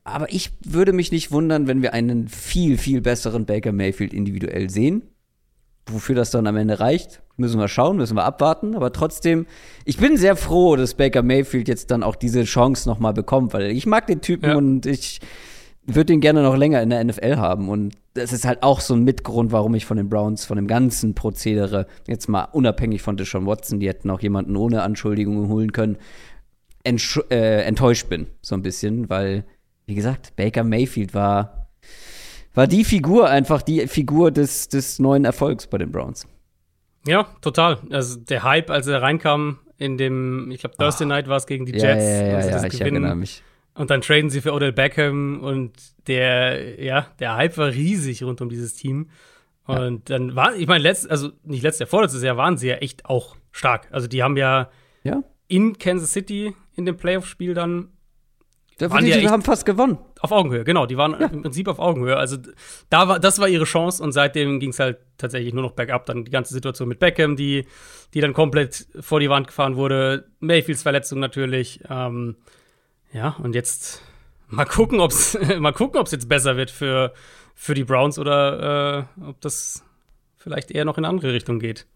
Aber 0.05 0.33
ich 0.33 0.51
würde 0.65 0.93
mich 0.93 1.13
nicht 1.13 1.31
wundern, 1.31 1.69
wenn 1.69 1.83
wir 1.83 1.93
einen 1.93 2.29
viel, 2.29 2.77
viel 2.77 3.01
besseren 3.01 3.47
Baker 3.47 3.73
Mayfield 3.73 4.13
individuell 4.13 4.69
sehen. 4.69 5.03
Wofür 5.87 6.15
das 6.15 6.31
dann 6.31 6.47
am 6.47 6.57
Ende 6.57 6.79
reicht, 6.79 7.23
müssen 7.37 7.59
wir 7.59 7.67
schauen, 7.67 7.97
müssen 7.97 8.17
wir 8.17 8.25
abwarten. 8.25 8.77
Aber 8.77 8.93
trotzdem, 8.93 9.47
ich 9.85 9.97
bin 9.97 10.17
sehr 10.17 10.37
froh, 10.37 10.77
dass 10.77 10.95
Baker 10.95 11.23
Mayfield 11.23 11.69
jetzt 11.69 11.91
dann 11.91 12.03
auch 12.03 12.17
diese 12.17 12.45
Chance 12.45 12.89
nochmal 12.89 13.15
bekommt, 13.15 13.53
weil 13.53 13.71
ich 13.71 13.87
mag 13.87 14.07
den 14.07 14.21
Typen 14.21 14.51
ja. 14.51 14.57
und 14.57 14.87
ich 14.87 15.21
würde 15.85 16.13
ihn 16.13 16.21
gerne 16.21 16.43
noch 16.43 16.57
länger 16.57 16.81
in 16.83 16.91
der 16.91 17.03
NFL 17.03 17.37
haben. 17.37 17.69
Und 17.69 17.95
das 18.15 18.33
ist 18.33 18.45
halt 18.45 18.63
auch 18.63 18.81
so 18.81 18.95
ein 18.95 19.05
Mitgrund, 19.05 19.53
warum 19.53 19.75
ich 19.75 19.85
von 19.85 19.97
den 19.97 20.09
Browns, 20.09 20.45
von 20.45 20.57
dem 20.57 20.67
ganzen 20.67 21.15
Prozedere, 21.15 21.87
jetzt 22.07 22.29
mal 22.29 22.45
unabhängig 22.45 23.03
von 23.03 23.17
Deshaun 23.17 23.47
Watson, 23.47 23.81
die 23.81 23.89
hätten 23.89 24.11
auch 24.11 24.21
jemanden 24.21 24.57
ohne 24.57 24.83
Anschuldigungen 24.83 25.49
holen 25.49 25.73
können, 25.73 25.99
äh, 26.85 27.63
enttäuscht 27.63 28.09
bin, 28.09 28.27
so 28.41 28.55
ein 28.55 28.63
bisschen, 28.63 29.09
weil, 29.09 29.45
wie 29.87 29.95
gesagt, 29.95 30.35
Baker 30.37 30.65
Mayfield 30.65 31.15
war, 31.15 31.69
war 32.55 32.67
die 32.67 32.85
Figur, 32.85 33.29
einfach 33.29 33.63
die 33.63 33.87
Figur 33.87 34.31
des, 34.31 34.69
des 34.69 34.99
neuen 34.99 35.25
Erfolgs 35.25 35.67
bei 35.67 35.79
den 35.79 35.91
Browns. 35.91 36.27
Ja, 37.07 37.27
total. 37.41 37.79
Also 37.91 38.21
der 38.21 38.45
Hype, 38.45 38.71
als 38.71 38.87
er 38.87 39.03
reinkam 39.03 39.59
in 39.79 39.97
dem, 39.97 40.51
ich 40.53 40.61
glaube, 40.61 40.77
Thursday 40.77 41.05
oh. 41.05 41.09
Night 41.09 41.29
war 41.29 41.39
es 41.39 41.47
gegen 41.47 41.67
die 41.67 41.73
Jets. 41.73 41.85
Ja, 41.85 41.97
ja, 41.97 42.41
ja, 42.41 42.59
ja, 42.59 42.65
ich 42.65 42.81
erinnere 42.81 43.17
mich 43.17 43.43
und 43.75 43.91
dann 43.91 44.03
traden 44.03 44.31
sie 44.31 44.41
für 44.41 44.53
Odell 44.53 44.73
Beckham 44.73 45.41
und 45.41 45.73
der, 46.07 46.83
ja, 46.83 47.07
der 47.21 47.37
Hype 47.37 47.57
war 47.57 47.69
riesig 47.69 48.23
rund 48.23 48.41
um 48.41 48.49
dieses 48.49 48.75
Team. 48.75 49.09
Und 49.65 50.09
ja. 50.09 50.19
dann 50.19 50.37
war, 50.37 50.55
ich 50.57 50.67
meine, 50.67 50.83
letzt, 50.83 51.11
also 51.11 51.31
nicht 51.45 51.63
letztes 51.63 51.81
Jahr, 51.81 51.89
vorletztes 51.89 52.23
Jahr 52.23 52.37
waren 52.37 52.57
sie 52.59 52.69
ja 52.69 52.77
echt 52.77 53.07
auch 53.07 53.37
stark. 53.51 53.89
Also 53.91 54.09
die 54.09 54.23
haben 54.23 54.37
ja, 54.37 54.71
ja. 55.05 55.23
in 55.49 55.79
Kansas 55.79 56.13
City 56.13 56.55
in 56.75 56.85
dem 56.85 56.97
Playoff-Spiel 56.97 57.55
dann. 57.55 57.89
Da 58.79 58.91
waren 58.91 59.05
die, 59.05 59.13
die 59.13 59.29
haben 59.29 59.43
fast 59.43 59.65
gewonnen. 59.65 59.99
Auf 60.21 60.33
Augenhöhe, 60.33 60.65
genau. 60.65 60.87
Die 60.87 60.97
waren 60.97 61.13
ja. 61.13 61.29
im 61.29 61.43
Prinzip 61.43 61.69
auf 61.69 61.79
Augenhöhe. 61.79 62.17
Also 62.17 62.39
da 62.91 63.07
war, 63.07 63.21
das 63.21 63.39
war 63.39 63.49
ihre 63.49 63.65
Chance 63.65 64.03
und 64.03 64.13
seitdem 64.13 64.59
ging 64.59 64.71
es 64.71 64.81
halt 64.81 64.99
tatsächlich 65.19 65.55
nur 65.55 65.63
noch 65.63 65.73
bergab. 65.73 66.05
Dann 66.07 66.25
die 66.25 66.31
ganze 66.31 66.53
Situation 66.53 66.89
mit 66.89 66.99
Beckham, 66.99 67.37
die, 67.37 67.67
die 68.13 68.21
dann 68.21 68.33
komplett 68.33 68.89
vor 69.01 69.21
die 69.21 69.31
Wand 69.31 69.47
gefahren 69.47 69.77
wurde. 69.77 70.27
Mayfields 70.41 70.83
Verletzung 70.83 71.21
natürlich. 71.21 71.81
Ähm, 71.89 72.37
ja, 73.13 73.37
und 73.43 73.55
jetzt 73.55 74.03
mal 74.49 74.65
gucken, 74.65 75.01
ob 75.01 75.11
es 75.11 75.39
mal 75.59 75.73
gucken, 75.73 76.01
ob 76.01 76.07
es 76.07 76.13
jetzt 76.13 76.29
besser 76.29 76.57
wird 76.57 76.71
für, 76.71 77.13
für 77.55 77.75
die 77.75 77.85
Browns 77.85 78.19
oder 78.19 79.09
äh, 79.21 79.25
ob 79.29 79.41
das 79.41 79.85
vielleicht 80.37 80.71
eher 80.71 80.85
noch 80.85 80.99
in 80.99 81.05
eine 81.05 81.11
andere 81.13 81.33
Richtung 81.33 81.59
geht. 81.59 81.87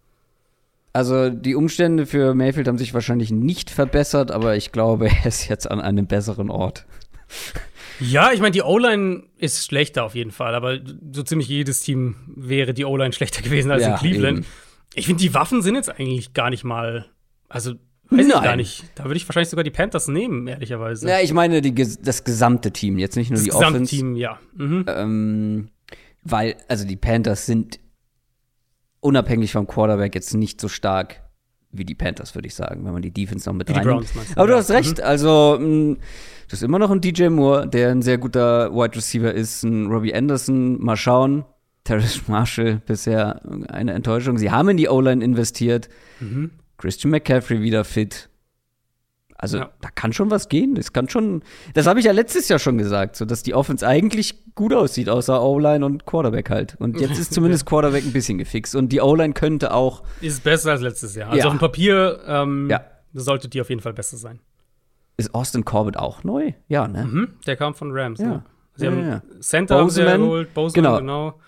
Also 0.93 1.29
die 1.29 1.55
Umstände 1.55 2.07
für 2.07 2.35
Mayfield 2.35 2.69
haben 2.69 2.79
sich 2.79 2.95
wahrscheinlich 2.95 3.31
nicht 3.31 3.69
verbessert, 3.69 4.31
aber 4.31 4.57
ich 4.57 4.73
glaube, 4.73 5.09
er 5.23 5.27
ist 5.27 5.49
jetzt 5.49 5.71
an 5.71 5.81
einem 5.81 6.07
besseren 6.07 6.51
Ort. 6.51 6.87
Ja, 8.01 8.33
ich 8.33 8.41
meine, 8.41 8.53
die 8.53 8.63
O-Line 8.63 9.25
ist 9.37 9.67
schlechter 9.67 10.05
auf 10.05 10.15
jeden 10.15 10.31
Fall, 10.31 10.55
aber 10.55 10.79
so 11.13 11.23
ziemlich 11.23 11.49
jedes 11.49 11.81
Team 11.81 12.17
wäre 12.35 12.73
die 12.73 12.85
O-Line 12.85 13.13
schlechter 13.13 13.43
gewesen 13.43 13.71
als 13.71 13.83
ja, 13.83 13.93
in 13.93 13.97
Cleveland. 13.97 14.39
Eben. 14.39 14.47
Ich 14.95 15.07
finde, 15.07 15.21
die 15.21 15.35
Waffen 15.35 15.61
sind 15.61 15.75
jetzt 15.75 15.91
eigentlich 15.91 16.33
gar 16.33 16.51
nicht 16.51 16.65
mal. 16.65 17.07
Also 17.49 17.75
Weiß 18.09 18.27
Nein. 18.27 18.29
ich 18.29 18.43
gar 18.43 18.57
nicht. 18.57 18.85
Da 18.95 19.05
würde 19.05 19.17
ich 19.17 19.29
wahrscheinlich 19.29 19.49
sogar 19.49 19.65
die 19.65 19.71
Panthers 19.71 20.07
nehmen, 20.09 20.47
ehrlicherweise. 20.47 21.09
Ja, 21.09 21.21
ich 21.21 21.33
meine 21.33 21.61
die, 21.61 21.75
das 21.75 22.23
gesamte 22.25 22.71
Team, 22.71 22.99
jetzt 22.99 23.17
nicht 23.17 23.31
nur 23.31 23.37
das 23.37 23.45
die 23.45 23.53
Offense. 23.53 23.81
Das 23.81 23.91
gesamte 23.91 23.97
Team, 23.97 24.17
ja. 24.17 24.39
Mhm. 24.55 24.85
Ähm, 24.89 25.69
weil, 26.23 26.57
also 26.69 26.87
die 26.87 26.97
Panthers 26.97 27.47
sind 27.47 27.81
unabhängig 29.01 29.53
vom 29.53 29.67
Quarterback 29.67 30.15
jetzt 30.15 30.35
nicht 30.35 30.61
so 30.61 30.69
stark 30.69 31.23
wie 31.73 31.85
die 31.85 31.95
Panthers, 31.95 32.35
würde 32.35 32.47
ich 32.47 32.55
sagen, 32.55 32.85
wenn 32.85 32.93
man 32.93 33.03
die 33.03 33.13
Defense 33.13 33.49
noch 33.49 33.55
mit 33.55 33.71
reinnimmt. 33.71 34.09
Aber 34.37 34.47
du 34.47 34.53
ja. 34.53 34.59
hast 34.59 34.71
recht, 34.71 34.99
mhm. 34.99 35.05
also 35.05 35.59
mh, 35.61 35.67
mm, 35.67 35.95
du 35.95 36.53
hast 36.53 36.63
immer 36.63 36.79
noch 36.79 36.91
einen 36.91 37.01
DJ 37.01 37.29
Moore, 37.29 37.69
der 37.69 37.91
ein 37.91 38.03
sehr 38.03 38.19
guter 38.19 38.73
Wide 38.73 38.97
Receiver 38.97 39.33
ist, 39.33 39.63
ein 39.65 39.87
Robbie 39.87 40.15
Anderson, 40.15 40.81
mal 40.83 40.97
schauen. 40.97 41.45
Terrence 41.85 42.27
Marshall 42.27 42.81
bisher 42.85 43.41
eine 43.69 43.93
Enttäuschung. 43.93 44.39
Sie 44.39 44.51
haben 44.51 44.69
in 44.71 44.77
die 44.77 44.89
O-Line 44.89 45.25
investiert. 45.25 45.89
Mhm. 46.21 46.51
Christian 46.79 47.11
McCaffrey 47.11 47.61
wieder 47.61 47.85
fit. 47.85 48.29
Also 49.39 49.59
ja. 49.59 49.71
da 49.81 49.91
kann 49.91 50.13
schon 50.13 50.31
was 50.31 50.49
gehen. 50.49 50.75
Das 50.75 50.93
kann 50.93 51.09
schon. 51.09 51.43
Das 51.75 51.87
habe 51.87 52.01
ich 52.01 52.07
ja 52.07 52.13
letztes 52.13 52.49
Jahr 52.49 52.59
schon 52.59 52.79
gesagt, 52.79 53.17
so 53.17 53.25
dass 53.25 53.43
die 53.43 53.55
Offense 53.55 53.87
eigentlich 53.87 54.55
gut 54.55 54.73
aussieht, 54.73 55.11
außer 55.11 55.43
O-Line 55.43 55.85
und 55.85 56.07
Quarterback 56.07 56.49
halt. 56.49 56.77
Und 56.79 56.99
jetzt 57.01 57.19
ist 57.19 57.35
zumindest 57.35 57.67
Quarterback 57.67 58.05
ein 58.05 58.13
bisschen 58.13 58.39
gefixt. 58.39 58.75
Und 58.75 58.91
die 58.91 59.01
O-Line 59.01 59.35
könnte 59.35 59.75
auch. 59.75 60.03
Ist 60.21 60.43
besser 60.43 60.73
als 60.73 60.81
letztes 60.81 61.15
Jahr. 61.15 61.29
Also 61.29 61.41
ja. 61.41 61.47
auf 61.47 61.53
dem 61.53 61.59
Papier 61.59 62.21
ähm, 62.27 62.69
ja. 62.71 62.85
sollte 63.13 63.49
die 63.49 63.61
auf 63.61 63.69
jeden 63.69 63.83
Fall 63.83 63.93
besser 63.93 64.17
sein. 64.17 64.41
Ist 65.19 65.35
Austin 65.35 65.65
Corbett 65.65 65.99
auch 65.99 66.25
neu? 66.25 66.53
Ja, 66.69 66.89
ne? 66.89 67.05
Mhm, 67.05 67.29
der 67.47 67.57
kam 67.57 67.75
von 67.75 67.91
Rams. 67.93 68.21
Ja. 68.21 68.27
Ne? 68.27 68.45
Sie 68.75 68.87
haben 68.87 69.23
Center 69.41 69.83
Boseman, 69.83 70.21
geholt, 70.21 70.55
Boseman, 70.55 70.85
genau. 70.85 70.99
genau. 70.99 71.41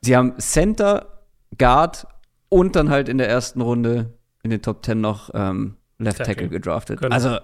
sie 0.00 0.16
haben 0.16 0.36
Center, 0.38 1.22
Guard 1.56 2.08
und 2.48 2.74
dann 2.74 2.90
halt 2.90 3.08
in 3.08 3.18
der 3.18 3.28
ersten 3.28 3.60
Runde 3.60 4.12
in 4.44 4.50
den 4.50 4.62
Top 4.62 4.84
10 4.84 5.00
noch 5.00 5.30
ähm, 5.34 5.76
Left 5.98 6.18
Tackle, 6.18 6.34
Tackle 6.34 6.48
gedraftet. 6.50 7.00
Genau. 7.00 7.12
Also, 7.12 7.38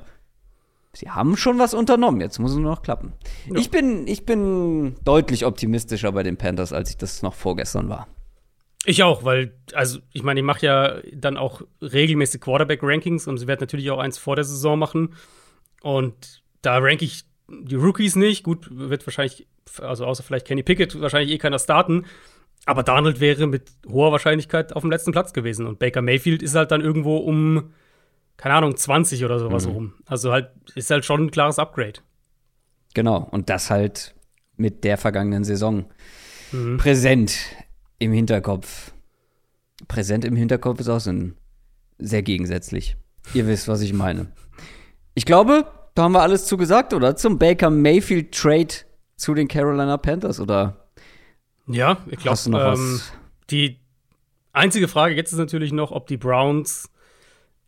sie 0.93 1.11
haben 1.11 1.37
schon 1.37 1.59
was 1.59 1.75
unternommen. 1.75 2.21
Jetzt 2.21 2.39
muss 2.39 2.53
es 2.53 2.59
nur 2.59 2.71
noch 2.71 2.83
klappen. 2.83 3.15
Ja. 3.49 3.59
Ich, 3.59 3.71
bin, 3.71 4.07
ich 4.07 4.25
bin 4.25 4.95
deutlich 5.05 5.47
optimistischer 5.47 6.13
bei 6.13 6.23
den 6.23 6.37
Panthers, 6.37 6.73
als 6.73 6.91
ich 6.91 6.99
das 6.99 7.23
noch 7.23 7.35
vorgestern 7.35 7.89
war. 7.89 8.07
Ich 8.85 9.03
auch, 9.03 9.25
weil, 9.25 9.55
also, 9.73 9.99
ich 10.13 10.23
meine, 10.23 10.41
ich 10.41 10.47
mache 10.47 10.65
ja 10.65 11.01
dann 11.13 11.37
auch 11.37 11.63
regelmäßig 11.83 12.41
Quarterback-Rankings 12.41 13.27
und 13.27 13.39
sie 13.39 13.47
werden 13.47 13.61
natürlich 13.61 13.91
auch 13.91 13.99
eins 13.99 14.19
vor 14.19 14.37
der 14.37 14.45
Saison 14.45 14.79
machen. 14.79 15.15
Und 15.83 16.43
da 16.63 16.79
ranke 16.79 17.05
ich 17.05 17.25
die 17.49 17.77
Rookies 17.77 18.17
nicht. 18.17 18.43
Gut, 18.43 18.69
wird 18.71 19.07
wahrscheinlich, 19.07 19.47
also 19.81 20.05
außer 20.05 20.23
vielleicht 20.23 20.47
Kenny 20.47 20.63
Pickett, 20.63 21.01
wahrscheinlich 21.01 21.31
eh 21.31 21.39
keiner 21.39 21.59
starten. 21.59 22.05
Aber 22.67 22.83
Donald 22.83 23.21
wäre 23.21 23.47
mit 23.47 23.71
hoher 23.89 24.13
Wahrscheinlichkeit 24.13 24.75
auf 24.75 24.83
dem 24.83 24.91
letzten 24.91 25.13
Platz 25.13 25.33
gewesen. 25.33 25.67
Und 25.67 25.79
Baker 25.79 26.03
Mayfield 26.03 26.43
ist 26.43 26.55
halt 26.55 26.71
dann 26.71 26.83
irgendwo 26.83 27.17
um, 27.17 27.73
keine 28.37 28.55
Ahnung, 28.55 28.77
20 28.77 29.25
oder 29.25 29.39
sowas 29.39 29.67
mhm. 29.67 29.73
rum. 29.73 29.95
Also 30.07 30.33
halt, 30.33 30.51
ist 30.75 30.91
halt 30.91 31.05
schon 31.05 31.27
ein 31.27 31.31
klares 31.31 31.59
Upgrade. 31.59 32.01
Genau, 32.95 33.29
und 33.31 33.49
das 33.49 33.71
halt 33.71 34.15
mit 34.57 34.85
der 34.85 34.99
vergangenen 34.99 35.45
Saison 35.45 35.87
mhm. 36.53 36.77
präsent 36.77 37.39
im 37.99 38.13
Hinterkopf. 38.13 38.93
Präsent 39.89 40.25
im 40.25 40.37
Hinterkopf 40.37 40.81
ist 40.81 40.89
auch 40.89 41.01
so 41.01 41.11
ein 41.11 41.37
sehr 41.99 42.23
gegensätzlich. 42.23 42.97
Ihr 43.35 43.47
wisst, 43.47 43.69
was 43.69 43.81
ich 43.81 43.93
meine. 43.93 44.29
Ich 45.15 45.25
glaube, 45.25 45.67
da 45.95 46.05
haben 46.05 46.13
wir 46.13 46.23
alles 46.23 46.47
zugesagt, 46.47 46.95
oder? 46.95 47.17
Zum 47.17 47.39
Baker 47.39 47.71
Mayfield 47.71 48.35
Trade 48.35 48.75
zu 49.17 49.35
den 49.35 49.49
Carolina 49.49 49.97
Panthers, 49.97 50.41
oder? 50.41 50.80
Ja, 51.73 51.99
ich 52.11 52.19
glaube, 52.19 52.39
ähm, 52.47 53.01
die 53.51 53.79
einzige 54.53 54.89
Frage 54.89 55.15
jetzt 55.15 55.33
ist 55.33 55.39
natürlich 55.39 55.73
noch, 55.73 55.91
ob 55.91 56.07
die 56.07 56.17
Browns 56.17 56.91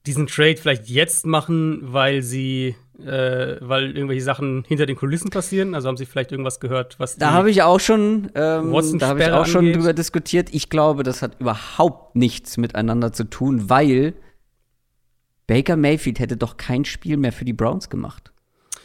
diesen 0.07 0.27
Trade 0.27 0.57
vielleicht 0.57 0.89
jetzt 0.89 1.27
machen, 1.27 1.79
weil 1.83 2.23
sie, 2.23 2.75
äh, 2.99 3.57
weil 3.61 3.97
irgendwelche 3.97 4.23
Sachen 4.23 4.65
hinter 4.67 4.87
den 4.87 4.97
Kulissen 4.97 5.31
passieren. 5.31 5.75
Also 5.75 5.89
haben 5.89 5.97
sie 5.97 6.07
vielleicht 6.07 6.33
irgendwas 6.33 6.59
gehört, 6.59 6.99
was 6.99 7.17
da 7.17 7.31
habe 7.31 7.51
ich 7.51 7.63
auch 7.63 7.79
schon, 7.79 8.31
ähm, 8.35 8.99
da 8.99 9.09
habe 9.09 9.23
ich 9.23 9.31
auch 9.31 9.47
schon 9.47 9.67
angeht. 9.67 9.77
drüber 9.77 9.93
diskutiert. 9.93 10.49
Ich 10.53 10.71
glaube, 10.71 11.05
das 11.05 11.23
hat 11.23 11.41
überhaupt 11.41 12.17
nichts 12.17 12.57
miteinander 12.57 13.13
zu 13.13 13.25
tun, 13.25 13.71
weil 13.71 14.15
Baker 15.47 15.77
Mayfield 15.77 16.19
hätte 16.19 16.37
doch 16.37 16.57
kein 16.57 16.85
Spiel 16.85 17.17
mehr 17.17 17.33
für 17.33 17.45
die 17.45 17.53
Browns 17.53 17.89
gemacht. 17.89 18.32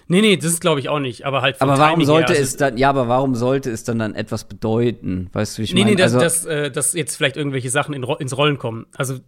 Nee, 0.07 0.21
nee, 0.21 0.37
das 0.37 0.45
ist 0.45 0.61
glaube 0.61 0.79
ich 0.79 0.89
auch 0.89 0.99
nicht, 0.99 1.25
aber 1.25 1.41
halt 1.41 1.61
Aber 1.61 1.77
warum 1.77 1.95
Timing 1.95 2.07
sollte 2.07 2.33
her, 2.33 2.39
also 2.39 2.49
es 2.49 2.57
dann 2.57 2.77
ja, 2.77 2.89
aber 2.89 3.07
warum 3.07 3.35
sollte 3.35 3.69
es 3.71 3.83
dann 3.83 3.99
dann 3.99 4.15
etwas 4.15 4.45
bedeuten? 4.45 5.29
Weißt 5.33 5.57
du, 5.57 5.59
wie 5.59 5.63
ich 5.65 5.73
nee, 5.73 5.81
meine? 5.81 5.91
Nee, 5.91 5.97
dass, 5.97 6.13
also, 6.13 6.23
dass, 6.23 6.45
äh, 6.45 6.71
dass 6.71 6.93
jetzt 6.93 7.15
vielleicht 7.15 7.37
irgendwelche 7.37 7.69
Sachen 7.69 7.93
in, 7.93 8.03
ins 8.03 8.37
Rollen 8.37 8.57
kommen. 8.57 8.85
Also 8.95 9.19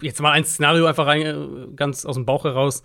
jetzt 0.00 0.20
mal 0.20 0.32
ein 0.32 0.44
Szenario 0.44 0.86
einfach 0.86 1.06
rein, 1.06 1.22
äh, 1.22 1.74
ganz 1.74 2.04
aus 2.04 2.14
dem 2.14 2.26
Bauch 2.26 2.44
heraus. 2.44 2.82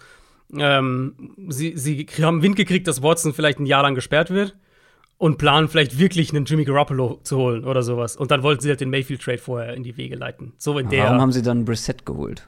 Ähm, 0.53 1.35
sie, 1.47 1.77
sie 1.77 2.07
haben 2.21 2.41
Wind 2.41 2.55
gekriegt, 2.55 2.87
dass 2.87 3.01
Watson 3.01 3.33
vielleicht 3.33 3.59
ein 3.59 3.65
Jahr 3.65 3.83
lang 3.83 3.95
gesperrt 3.95 4.29
wird 4.29 4.55
und 5.17 5.37
planen 5.37 5.67
vielleicht 5.67 5.97
wirklich 5.97 6.33
einen 6.33 6.45
Jimmy 6.45 6.65
Garoppolo 6.65 7.19
zu 7.23 7.37
holen 7.37 7.65
oder 7.65 7.83
sowas. 7.83 8.15
Und 8.15 8.31
dann 8.31 8.43
wollten 8.43 8.61
sie 8.61 8.69
halt 8.69 8.81
den 8.81 8.89
Mayfield-Trade 8.89 9.37
vorher 9.37 9.73
in 9.73 9.83
die 9.83 9.97
Wege 9.97 10.15
leiten. 10.15 10.53
So 10.57 10.77
in 10.77 10.89
der. 10.89 11.05
Warum 11.05 11.21
haben 11.21 11.31
sie 11.31 11.41
dann 11.41 11.65
Brissett 11.65 12.05
geholt? 12.05 12.47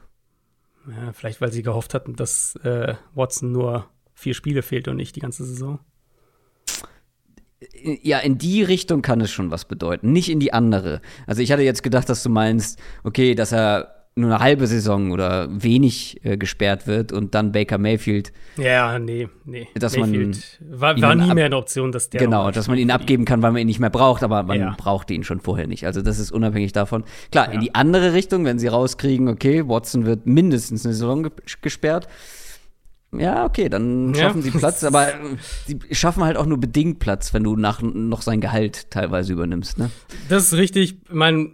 Ja, 0.87 1.11
vielleicht, 1.11 1.41
weil 1.41 1.51
sie 1.51 1.63
gehofft 1.63 1.93
hatten, 1.93 2.15
dass 2.15 2.55
äh, 2.63 2.95
Watson 3.13 3.51
nur 3.51 3.87
vier 4.17 4.33
Spiele 4.33 4.63
fehlt 4.63 4.87
und 4.87 4.97
nicht 4.97 5.15
die 5.15 5.19
ganze 5.19 5.45
Saison. 5.45 5.79
Ja, 8.01 8.19
in 8.19 8.37
die 8.37 8.63
Richtung 8.63 9.01
kann 9.01 9.21
es 9.21 9.31
schon 9.31 9.51
was 9.51 9.65
bedeuten, 9.65 10.11
nicht 10.11 10.29
in 10.29 10.39
die 10.39 10.53
andere. 10.53 11.01
Also 11.27 11.41
ich 11.41 11.51
hatte 11.51 11.61
jetzt 11.61 11.83
gedacht, 11.83 12.09
dass 12.09 12.23
du 12.23 12.29
meinst, 12.29 12.79
okay, 13.03 13.35
dass 13.35 13.51
er 13.51 13.93
nur 14.15 14.31
eine 14.31 14.39
halbe 14.39 14.65
Saison 14.65 15.11
oder 15.11 15.47
wenig 15.51 16.19
äh, 16.23 16.37
gesperrt 16.37 16.87
wird 16.87 17.11
und 17.11 17.35
dann 17.35 17.51
Baker 17.51 17.77
Mayfield. 17.77 18.33
Ja, 18.57 18.97
nee, 18.97 19.29
nee. 19.45 19.67
Dass 19.75 19.95
Mayfield 19.95 20.59
man 20.59 20.81
war, 20.81 21.01
war 21.01 21.15
nie 21.15 21.33
mehr 21.35 21.45
eine 21.45 21.57
Option, 21.57 21.91
dass 21.91 22.09
der. 22.09 22.21
Genau, 22.21 22.49
dass 22.49 22.67
man 22.67 22.79
ihn 22.79 22.89
abgeben 22.89 23.25
kann, 23.25 23.43
weil 23.43 23.51
man 23.51 23.61
ihn 23.61 23.67
nicht 23.67 23.79
mehr 23.79 23.91
braucht, 23.91 24.23
aber 24.23 24.41
man 24.41 24.59
ja. 24.59 24.75
brauchte 24.75 25.13
ihn 25.13 25.23
schon 25.23 25.39
vorher 25.39 25.67
nicht. 25.67 25.85
Also 25.85 26.01
das 26.01 26.17
ist 26.17 26.31
unabhängig 26.31 26.71
davon. 26.73 27.03
Klar, 27.31 27.47
ja. 27.47 27.53
in 27.53 27.59
die 27.59 27.75
andere 27.75 28.13
Richtung, 28.13 28.43
wenn 28.45 28.57
sie 28.57 28.67
rauskriegen, 28.67 29.27
okay, 29.27 29.67
Watson 29.67 30.07
wird 30.07 30.25
mindestens 30.25 30.83
eine 30.83 30.95
Saison 30.95 31.29
gesperrt. 31.61 32.07
Ja, 33.13 33.45
okay, 33.45 33.69
dann 33.69 34.13
schaffen 34.13 34.41
ja. 34.41 34.51
sie 34.51 34.57
Platz, 34.57 34.83
aber 34.83 35.13
sie 35.65 35.79
schaffen 35.91 36.23
halt 36.23 36.35
auch 36.37 36.45
nur 36.45 36.59
bedingt 36.59 36.99
Platz, 36.99 37.33
wenn 37.33 37.43
du 37.43 37.55
nach 37.55 37.81
noch 37.81 38.21
sein 38.21 38.41
Gehalt 38.41 38.91
teilweise 38.91 39.33
übernimmst, 39.33 39.77
ne? 39.77 39.89
Das 40.29 40.43
ist 40.43 40.53
richtig. 40.57 40.97
Ich 41.07 41.13
meine, 41.13 41.53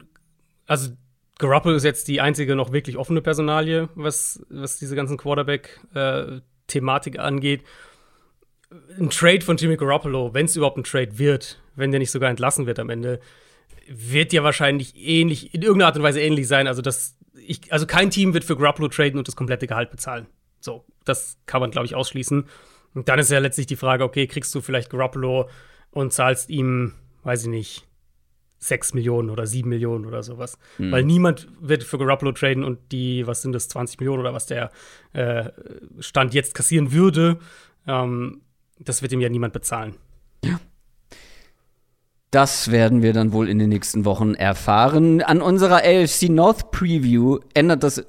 also 0.65 0.89
Garoppolo 1.37 1.75
ist 1.75 1.83
jetzt 1.83 2.07
die 2.07 2.21
einzige 2.21 2.55
noch 2.55 2.71
wirklich 2.71 2.97
offene 2.97 3.21
Personalie, 3.21 3.89
was, 3.95 4.43
was 4.49 4.77
diese 4.79 4.95
ganzen 4.95 5.17
Quarterback-Thematik 5.17 7.15
äh, 7.15 7.19
angeht. 7.19 7.63
Ein 8.97 9.09
Trade 9.11 9.41
von 9.41 9.57
Jimmy 9.57 9.77
Garoppolo, 9.77 10.33
wenn 10.33 10.45
es 10.45 10.55
überhaupt 10.55 10.77
ein 10.77 10.83
Trade 10.83 11.19
wird, 11.19 11.61
wenn 11.75 11.91
der 11.91 11.99
nicht 11.99 12.11
sogar 12.11 12.29
entlassen 12.29 12.65
wird 12.65 12.79
am 12.79 12.89
Ende, 12.89 13.19
wird 13.87 14.33
ja 14.33 14.43
wahrscheinlich 14.43 14.95
ähnlich, 14.95 15.53
in 15.53 15.61
irgendeiner 15.61 15.87
Art 15.87 15.97
und 15.97 16.03
Weise 16.03 16.21
ähnlich 16.21 16.47
sein. 16.47 16.65
Also, 16.67 16.81
das, 16.81 17.15
ich, 17.35 17.71
also 17.71 17.85
kein 17.85 18.09
Team 18.09 18.33
wird 18.33 18.43
für 18.43 18.55
Garoppolo 18.55 18.87
traden 18.87 19.19
und 19.19 19.27
das 19.27 19.35
komplette 19.35 19.67
Gehalt 19.67 19.91
bezahlen. 19.91 20.25
So, 20.59 20.85
das 21.05 21.37
kann 21.45 21.61
man, 21.61 21.71
glaube 21.71 21.85
ich, 21.85 21.95
ausschließen. 21.95 22.45
Und 22.93 23.09
dann 23.09 23.19
ist 23.19 23.31
ja 23.31 23.39
letztlich 23.39 23.67
die 23.67 23.75
Frage, 23.75 24.03
okay, 24.03 24.27
kriegst 24.27 24.53
du 24.53 24.61
vielleicht 24.61 24.89
Garoppolo 24.89 25.49
und 25.91 26.13
zahlst 26.13 26.49
ihm, 26.49 26.93
weiß 27.23 27.43
ich 27.43 27.49
nicht, 27.49 27.87
6 28.59 28.93
Millionen 28.93 29.29
oder 29.29 29.45
7 29.45 29.67
Millionen 29.67 30.05
oder 30.05 30.23
sowas. 30.23 30.57
Mhm. 30.77 30.91
Weil 30.91 31.03
niemand 31.03 31.47
wird 31.59 31.83
für 31.83 31.97
Garoppolo 31.97 32.31
traden 32.31 32.63
und 32.63 32.79
die, 32.91 33.27
was 33.27 33.41
sind 33.41 33.51
das, 33.51 33.67
20 33.67 33.99
Millionen 33.99 34.21
oder 34.21 34.33
was 34.33 34.45
der 34.45 34.71
äh, 35.13 35.49
Stand 35.99 36.33
jetzt 36.33 36.55
kassieren 36.55 36.91
würde, 36.91 37.39
ähm, 37.87 38.41
das 38.79 39.01
wird 39.01 39.11
ihm 39.11 39.21
ja 39.21 39.29
niemand 39.29 39.53
bezahlen. 39.53 39.95
Ja. 40.43 40.59
Das 42.31 42.71
werden 42.71 43.03
wir 43.03 43.13
dann 43.13 43.31
wohl 43.31 43.47
in 43.47 43.59
den 43.59 43.69
nächsten 43.69 44.05
Wochen 44.05 44.33
erfahren. 44.33 45.21
An 45.21 45.41
unserer 45.41 45.83
AFC 45.83 46.29
North 46.29 46.71
Preview 46.71 47.37
ändert 47.53 47.83
das 47.83 48.03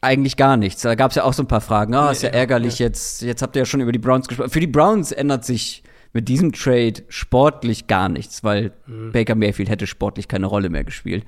eigentlich 0.00 0.36
gar 0.36 0.56
nichts. 0.56 0.82
Da 0.82 0.94
gab 0.94 1.10
es 1.10 1.16
ja 1.16 1.24
auch 1.24 1.32
so 1.32 1.42
ein 1.42 1.48
paar 1.48 1.60
Fragen. 1.60 1.94
Ah, 1.94 2.08
oh, 2.08 2.10
ist 2.10 2.22
ja 2.22 2.30
ärgerlich, 2.30 2.78
jetzt, 2.78 3.22
jetzt 3.22 3.42
habt 3.42 3.56
ihr 3.56 3.62
ja 3.62 3.66
schon 3.66 3.80
über 3.80 3.92
die 3.92 3.98
Browns 3.98 4.28
gesprochen. 4.28 4.50
Für 4.50 4.60
die 4.60 4.66
Browns 4.66 5.12
ändert 5.12 5.44
sich 5.44 5.82
mit 6.12 6.28
diesem 6.28 6.52
Trade 6.52 7.02
sportlich 7.08 7.86
gar 7.86 8.08
nichts, 8.08 8.44
weil 8.44 8.72
mhm. 8.86 9.12
Baker 9.12 9.34
Mayfield 9.34 9.68
hätte 9.68 9.86
sportlich 9.86 10.28
keine 10.28 10.46
Rolle 10.46 10.70
mehr 10.70 10.84
gespielt. 10.84 11.24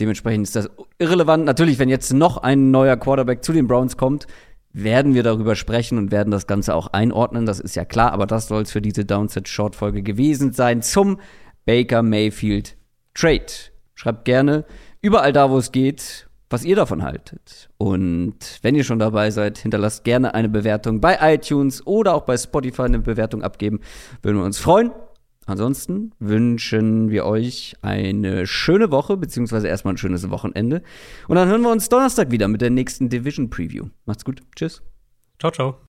Dementsprechend 0.00 0.46
ist 0.46 0.56
das 0.56 0.70
irrelevant. 0.98 1.44
Natürlich, 1.44 1.78
wenn 1.78 1.88
jetzt 1.88 2.12
noch 2.12 2.38
ein 2.38 2.70
neuer 2.70 2.96
Quarterback 2.96 3.44
zu 3.44 3.52
den 3.52 3.68
Browns 3.68 3.96
kommt, 3.96 4.26
werden 4.72 5.14
wir 5.14 5.22
darüber 5.22 5.54
sprechen 5.54 5.98
und 5.98 6.10
werden 6.10 6.30
das 6.30 6.46
Ganze 6.46 6.74
auch 6.74 6.88
einordnen. 6.88 7.46
Das 7.46 7.60
ist 7.60 7.76
ja 7.76 7.84
klar, 7.84 8.12
aber 8.12 8.26
das 8.26 8.48
soll 8.48 8.62
es 8.62 8.72
für 8.72 8.82
diese 8.82 9.04
Downset-Short-Folge 9.04 10.02
gewesen 10.02 10.52
sein 10.52 10.82
zum 10.82 11.20
Baker 11.66 12.02
Mayfield 12.02 12.76
Trade. 13.14 13.46
Schreibt 13.94 14.24
gerne 14.24 14.64
überall 15.02 15.32
da, 15.32 15.50
wo 15.50 15.58
es 15.58 15.72
geht, 15.72 16.28
was 16.52 16.64
ihr 16.64 16.76
davon 16.76 17.02
haltet. 17.02 17.70
Und 17.78 18.36
wenn 18.62 18.74
ihr 18.74 18.84
schon 18.84 18.98
dabei 18.98 19.30
seid, 19.30 19.58
hinterlasst 19.58 20.04
gerne 20.04 20.34
eine 20.34 20.48
Bewertung 20.48 21.00
bei 21.00 21.18
iTunes 21.34 21.86
oder 21.86 22.14
auch 22.14 22.22
bei 22.22 22.36
Spotify 22.36 22.82
eine 22.82 22.98
Bewertung 22.98 23.42
abgeben. 23.42 23.80
Würden 24.22 24.38
wir 24.38 24.44
uns 24.44 24.58
freuen. 24.58 24.92
Ansonsten 25.46 26.12
wünschen 26.20 27.10
wir 27.10 27.26
euch 27.26 27.74
eine 27.82 28.46
schöne 28.46 28.92
Woche, 28.92 29.16
beziehungsweise 29.16 29.66
erstmal 29.66 29.94
ein 29.94 29.98
schönes 29.98 30.30
Wochenende. 30.30 30.82
Und 31.26 31.36
dann 31.36 31.48
hören 31.48 31.62
wir 31.62 31.70
uns 31.72 31.88
Donnerstag 31.88 32.30
wieder 32.30 32.46
mit 32.46 32.60
der 32.60 32.70
nächsten 32.70 33.08
Division 33.08 33.50
Preview. 33.50 33.86
Macht's 34.04 34.24
gut. 34.24 34.40
Tschüss. 34.54 34.82
Ciao, 35.40 35.50
ciao. 35.50 35.80